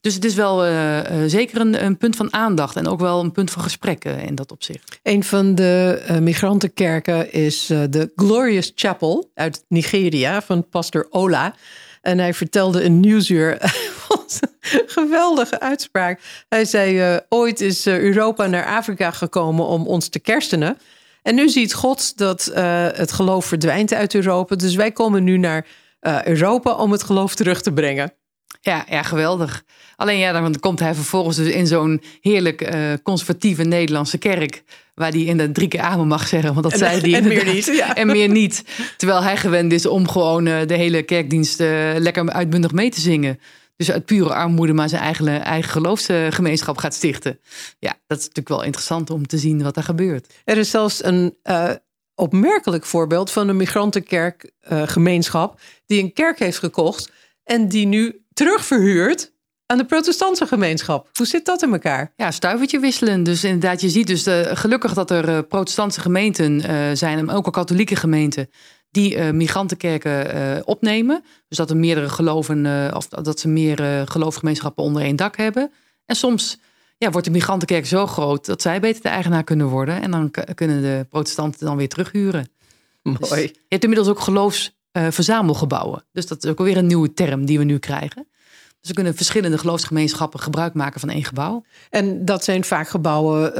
Dus 0.00 0.14
het 0.14 0.24
is 0.24 0.34
wel 0.34 0.58
zeker 1.26 1.60
een, 1.60 1.84
een, 1.84 1.96
punt 1.96 2.16
van 2.16 2.32
aandacht 2.32 2.76
en 2.76 2.88
ook 2.88 3.00
wel 3.00 3.20
een 3.20 3.32
punt 3.32 3.50
van 3.50 3.62
gesprek 3.62 4.04
in 4.04 4.34
dat 4.34 4.52
opzicht. 4.52 5.00
Een 5.02 5.24
van 5.24 5.54
de 5.54 6.02
migrantenkerken 6.20 7.32
is 7.32 7.66
de 7.66 8.12
Glorious 8.16 8.72
Chapel 8.74 9.30
uit 9.34 9.64
Nigeria 9.68 10.42
van 10.42 10.68
pastor 10.68 11.06
Ola. 11.10 11.54
En 12.06 12.18
hij 12.18 12.34
vertelde 12.34 12.84
een 12.84 13.00
nieuwsuur. 13.00 13.58
Geweldige 14.96 15.60
uitspraak. 15.60 16.20
Hij 16.48 16.64
zei: 16.64 17.20
Ooit 17.28 17.60
is 17.60 17.86
Europa 17.86 18.46
naar 18.46 18.66
Afrika 18.66 19.10
gekomen 19.10 19.66
om 19.66 19.86
ons 19.86 20.08
te 20.08 20.18
kerstenen. 20.18 20.78
En 21.22 21.34
nu 21.34 21.48
ziet 21.48 21.74
God 21.74 22.16
dat 22.16 22.50
het 22.94 23.12
geloof 23.12 23.44
verdwijnt 23.46 23.94
uit 23.94 24.14
Europa. 24.14 24.56
Dus 24.56 24.74
wij 24.74 24.92
komen 24.92 25.24
nu 25.24 25.36
naar 25.36 25.66
Europa 26.24 26.74
om 26.74 26.92
het 26.92 27.02
geloof 27.02 27.34
terug 27.34 27.62
te 27.62 27.72
brengen. 27.72 28.12
Ja, 28.66 28.84
ja, 28.88 29.02
geweldig. 29.02 29.64
Alleen 29.96 30.18
ja, 30.18 30.32
dan 30.32 30.60
komt 30.60 30.80
hij 30.80 30.94
vervolgens 30.94 31.36
dus 31.36 31.48
in 31.48 31.66
zo'n 31.66 32.02
heerlijk 32.20 32.74
uh, 32.74 32.92
conservatieve 33.02 33.62
Nederlandse 33.62 34.18
kerk. 34.18 34.62
Waar 34.94 35.10
hij 35.10 35.20
in 35.20 35.36
de 35.36 35.52
drie 35.52 35.68
keer 35.68 35.80
amen 35.80 36.06
mag 36.06 36.28
zeggen. 36.28 36.50
Want 36.50 36.62
dat 36.62 36.72
en, 36.72 36.78
zei 36.78 37.00
hij 37.00 37.20
En 37.20 37.28
meer 37.28 37.44
niet. 37.54 37.66
Ja. 37.66 37.94
En 37.94 38.06
meer 38.06 38.28
niet. 38.28 38.64
Terwijl 38.96 39.22
hij 39.22 39.36
gewend 39.36 39.72
is 39.72 39.86
om 39.86 40.08
gewoon 40.08 40.44
de 40.44 40.74
hele 40.74 41.02
kerkdienst 41.02 41.58
lekker 41.96 42.30
uitbundig 42.30 42.72
mee 42.72 42.90
te 42.90 43.00
zingen. 43.00 43.40
Dus 43.76 43.90
uit 43.90 44.04
pure 44.04 44.34
armoede 44.34 44.72
maar 44.72 44.88
zijn 44.88 45.02
eigen, 45.02 45.42
eigen 45.42 45.70
geloofsgemeenschap 45.70 46.78
gaat 46.78 46.94
stichten. 46.94 47.40
Ja, 47.78 47.94
dat 48.06 48.18
is 48.18 48.24
natuurlijk 48.24 48.48
wel 48.48 48.62
interessant 48.62 49.10
om 49.10 49.26
te 49.26 49.38
zien 49.38 49.62
wat 49.62 49.76
er 49.76 49.82
gebeurt. 49.82 50.34
Er 50.44 50.56
is 50.56 50.70
zelfs 50.70 51.04
een 51.04 51.36
opmerkelijk 52.14 52.84
voorbeeld 52.84 53.30
van 53.30 53.48
een 53.48 53.56
migrantenkerkgemeenschap... 53.56 55.60
die 55.86 56.02
een 56.02 56.12
kerk 56.12 56.38
heeft 56.38 56.58
gekocht 56.58 57.10
en 57.44 57.68
die 57.68 57.86
nu 57.86 58.24
terugverhuurd 58.32 59.34
aan 59.66 59.78
de 59.78 59.84
protestantse 59.84 60.46
gemeenschap. 60.46 61.08
Hoe 61.12 61.26
zit 61.26 61.44
dat 61.44 61.62
in 61.62 61.72
elkaar? 61.72 62.12
Ja, 62.16 62.30
stuivertje 62.30 62.80
wisselen. 62.80 63.22
Dus 63.22 63.44
inderdaad, 63.44 63.80
je 63.80 63.88
ziet 63.88 64.06
dus 64.06 64.22
de, 64.22 64.50
gelukkig 64.52 64.94
dat 64.94 65.10
er 65.10 65.28
uh, 65.28 65.38
protestantse 65.48 66.00
gemeenten 66.00 66.52
uh, 66.52 66.90
zijn, 66.92 67.18
en 67.18 67.30
ook 67.30 67.44
al 67.44 67.50
katholieke 67.50 67.96
gemeenten, 67.96 68.50
die 68.96 69.16
uh, 69.16 69.30
migrantenkerken 69.30 70.66
opnemen. 70.66 71.24
Dus 71.48 71.58
dat 71.58 71.70
er 71.70 71.76
meerdere 71.76 72.08
geloven, 72.08 72.90
of 72.94 73.08
dat 73.08 73.40
ze 73.40 73.48
meer 73.48 74.06
geloofgemeenschappen 74.08 74.84
onder 74.84 75.02
één 75.02 75.16
dak 75.16 75.36
hebben. 75.36 75.70
En 76.06 76.16
soms 76.16 76.58
ja, 76.98 77.10
wordt 77.10 77.26
de 77.26 77.32
migrantenkerk 77.32 77.86
zo 77.86 78.06
groot 78.06 78.46
dat 78.46 78.62
zij 78.62 78.80
beter 78.80 79.02
de 79.02 79.08
eigenaar 79.08 79.44
kunnen 79.44 79.66
worden. 79.66 80.02
En 80.02 80.10
dan 80.10 80.30
kunnen 80.54 80.82
de 80.82 81.06
protestanten 81.08 81.66
dan 81.66 81.76
weer 81.76 81.88
terughuren. 81.88 82.48
Mooi. 83.02 83.18
Dus 83.18 83.40
je 83.40 83.64
hebt 83.68 83.82
inmiddels 83.82 84.08
ook 84.08 84.20
geloofsverzamelgebouwen. 84.20 86.04
dus 86.12 86.26
dat 86.26 86.44
is 86.44 86.50
ook 86.50 86.58
weer 86.58 86.76
een 86.76 86.86
nieuwe 86.86 87.12
term 87.12 87.46
die 87.46 87.58
we 87.58 87.64
nu 87.64 87.78
krijgen. 87.78 88.26
Ze 88.80 88.94
kunnen 88.94 89.14
verschillende 89.14 89.58
geloofsgemeenschappen 89.58 90.40
gebruik 90.40 90.74
maken 90.74 91.00
van 91.00 91.08
één 91.08 91.24
gebouw. 91.24 91.64
En 91.90 92.24
dat 92.24 92.44
zijn 92.44 92.64
vaak 92.64 92.88
gebouwen, 92.88 93.54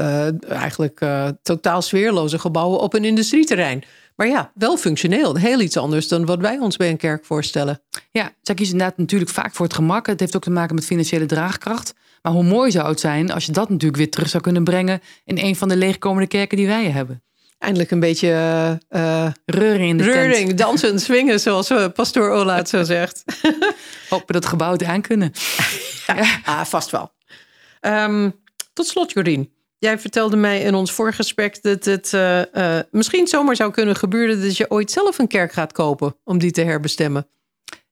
eigenlijk 0.47 1.05
totaal 1.41 1.81
sfeerloze 1.81 2.39
gebouwen 2.39 2.79
op 2.79 2.93
een 2.93 3.05
industrieterrein. 3.05 3.83
Maar 4.17 4.27
ja, 4.27 4.51
wel 4.53 4.77
functioneel. 4.77 5.35
Heel 5.35 5.59
iets 5.59 5.77
anders 5.77 6.07
dan 6.07 6.25
wat 6.25 6.39
wij 6.39 6.57
ons 6.57 6.77
bij 6.77 6.89
een 6.89 6.97
kerk 6.97 7.25
voorstellen. 7.25 7.81
Ja, 8.11 8.31
zij 8.41 8.55
kiezen 8.55 8.73
inderdaad 8.73 8.97
natuurlijk 8.97 9.31
vaak 9.31 9.55
voor 9.55 9.65
het 9.65 9.75
gemak. 9.75 10.07
Het 10.07 10.19
heeft 10.19 10.35
ook 10.35 10.43
te 10.43 10.49
maken 10.49 10.75
met 10.75 10.85
financiële 10.85 11.25
draagkracht. 11.25 11.93
Maar 12.21 12.31
hoe 12.31 12.43
mooi 12.43 12.71
zou 12.71 12.89
het 12.89 12.99
zijn 12.99 13.31
als 13.31 13.45
je 13.45 13.51
dat 13.51 13.69
natuurlijk 13.69 13.97
weer 13.97 14.11
terug 14.11 14.29
zou 14.29 14.43
kunnen 14.43 14.63
brengen 14.63 15.01
in 15.23 15.37
een 15.37 15.55
van 15.55 15.67
de 15.67 15.75
leegkomende 15.77 16.27
kerken 16.27 16.57
die 16.57 16.67
wij 16.67 16.89
hebben. 16.89 17.23
Eindelijk 17.57 17.91
een 17.91 17.99
beetje 17.99 18.27
uh, 18.89 19.27
reuring 19.45 19.89
in 19.89 19.97
de 19.97 20.03
reuring, 20.03 20.45
tent. 20.47 20.57
dansen, 20.57 20.99
swingen, 20.99 21.39
zoals 21.39 21.71
uh, 21.71 21.85
pastoor 21.93 22.29
Ola 22.29 22.55
het 22.55 22.69
zo 22.69 22.83
zegt. 22.83 23.23
Hopen 24.09 24.33
dat 24.33 24.45
gebouwd 24.45 24.83
aan 24.83 25.01
kunnen. 25.01 25.31
ja, 26.07 26.39
Ah, 26.45 26.65
vast 26.65 26.89
wel. 26.89 27.11
Um, 27.81 28.33
tot 28.73 28.87
slot, 28.87 29.11
Jordien. 29.11 29.56
Jij 29.79 29.99
vertelde 29.99 30.35
mij 30.35 30.61
in 30.61 30.75
ons 30.75 30.91
voorgesprek 30.91 31.61
dat 31.61 31.85
het 31.85 32.11
uh, 32.13 32.41
uh, 32.53 32.79
misschien 32.91 33.27
zomaar 33.27 33.55
zou 33.55 33.71
kunnen 33.71 33.95
gebeuren 33.95 34.41
dat 34.41 34.57
je 34.57 34.71
ooit 34.71 34.91
zelf 34.91 35.17
een 35.17 35.27
kerk 35.27 35.51
gaat 35.51 35.71
kopen 35.71 36.15
om 36.23 36.37
die 36.37 36.51
te 36.51 36.61
herbestemmen. 36.61 37.27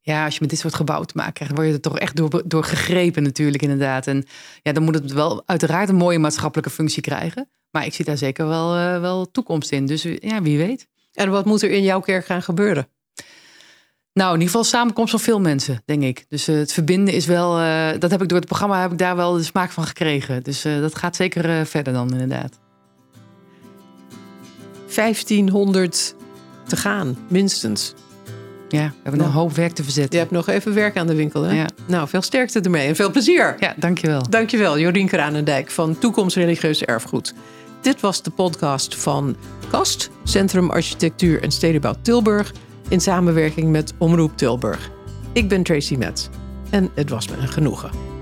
Ja, 0.01 0.25
als 0.25 0.33
je 0.33 0.39
met 0.41 0.49
dit 0.49 0.59
soort 0.59 0.73
gebouwen 0.75 1.07
te 1.07 1.17
maken 1.17 1.33
krijgt, 1.33 1.55
word 1.55 1.67
je 1.67 1.73
er 1.73 1.81
toch 1.81 1.99
echt 1.99 2.15
door, 2.15 2.43
door 2.45 2.63
gegrepen 2.63 3.23
natuurlijk 3.23 3.63
inderdaad. 3.63 4.07
En 4.07 4.25
ja, 4.61 4.71
dan 4.71 4.83
moet 4.83 4.95
het 4.95 5.11
wel 5.11 5.43
uiteraard 5.45 5.89
een 5.89 5.95
mooie 5.95 6.19
maatschappelijke 6.19 6.71
functie 6.71 7.01
krijgen. 7.01 7.49
Maar 7.71 7.85
ik 7.85 7.93
zie 7.93 8.05
daar 8.05 8.17
zeker 8.17 8.47
wel, 8.47 8.77
uh, 8.77 8.99
wel 8.99 9.31
toekomst 9.31 9.71
in. 9.71 9.85
Dus 9.85 10.03
ja, 10.19 10.41
wie 10.41 10.57
weet. 10.57 10.87
En 11.13 11.29
wat 11.29 11.45
moet 11.45 11.61
er 11.61 11.71
in 11.71 11.83
jouw 11.83 11.99
kerk 11.99 12.25
gaan 12.25 12.41
gebeuren? 12.41 12.87
Nou, 14.15 14.33
in 14.33 14.39
ieder 14.39 14.47
geval 14.47 14.63
samenkomst 14.63 15.11
van 15.11 15.19
veel 15.19 15.39
mensen, 15.39 15.81
denk 15.85 16.03
ik. 16.03 16.25
Dus 16.29 16.49
uh, 16.49 16.57
het 16.57 16.73
verbinden 16.73 17.13
is 17.13 17.25
wel, 17.25 17.59
uh, 17.59 17.87
dat 17.99 18.11
heb 18.11 18.21
ik 18.21 18.27
door 18.27 18.37
het 18.37 18.47
programma 18.47 18.81
heb 18.81 18.91
ik 18.91 18.97
daar 18.97 19.15
wel 19.15 19.33
de 19.33 19.43
smaak 19.43 19.71
van 19.71 19.85
gekregen. 19.85 20.43
Dus 20.43 20.65
uh, 20.65 20.79
dat 20.79 20.95
gaat 20.95 21.15
zeker 21.15 21.65
verder 21.65 21.93
dan 21.93 22.11
inderdaad. 22.11 22.59
1500 24.95 26.15
te 26.67 26.75
gaan, 26.75 27.17
minstens. 27.29 27.93
Ja, 28.69 28.85
we 28.85 28.93
hebben 29.03 29.21
nog 29.21 29.27
een 29.29 29.33
hoop 29.33 29.55
werk 29.55 29.71
te 29.71 29.83
verzetten. 29.83 30.13
Je 30.13 30.19
hebt 30.19 30.31
nog 30.31 30.47
even 30.47 30.73
werk 30.73 30.97
aan 30.97 31.07
de 31.07 31.15
winkel, 31.15 31.41
hè? 31.41 31.53
Ja. 31.53 31.67
Nou, 31.85 32.07
veel 32.07 32.21
sterkte 32.21 32.59
ermee 32.59 32.87
en 32.87 32.95
veel 32.95 33.11
plezier. 33.11 33.55
Ja, 33.59 33.73
dankjewel. 33.77 34.29
Dankjewel, 34.29 34.79
Jorien 34.79 35.07
Kranendijk 35.07 35.71
van 35.71 35.97
Toekomst 35.97 36.35
Religieus 36.35 36.83
Erfgoed. 36.83 37.33
Dit 37.81 37.99
was 38.01 38.21
de 38.21 38.31
podcast 38.31 38.95
van 38.95 39.35
KAST, 39.71 40.09
Centrum 40.23 40.69
Architectuur 40.69 41.43
en 41.43 41.51
Stedenbouw 41.51 41.95
Tilburg, 42.01 42.53
in 42.87 43.01
samenwerking 43.01 43.71
met 43.71 43.93
Omroep 43.97 44.37
Tilburg. 44.37 44.91
Ik 45.33 45.49
ben 45.49 45.63
Tracy 45.63 45.95
Metz 45.95 46.29
en 46.69 46.89
het 46.95 47.09
was 47.09 47.27
me 47.27 47.37
een 47.37 47.47
genoegen. 47.47 48.14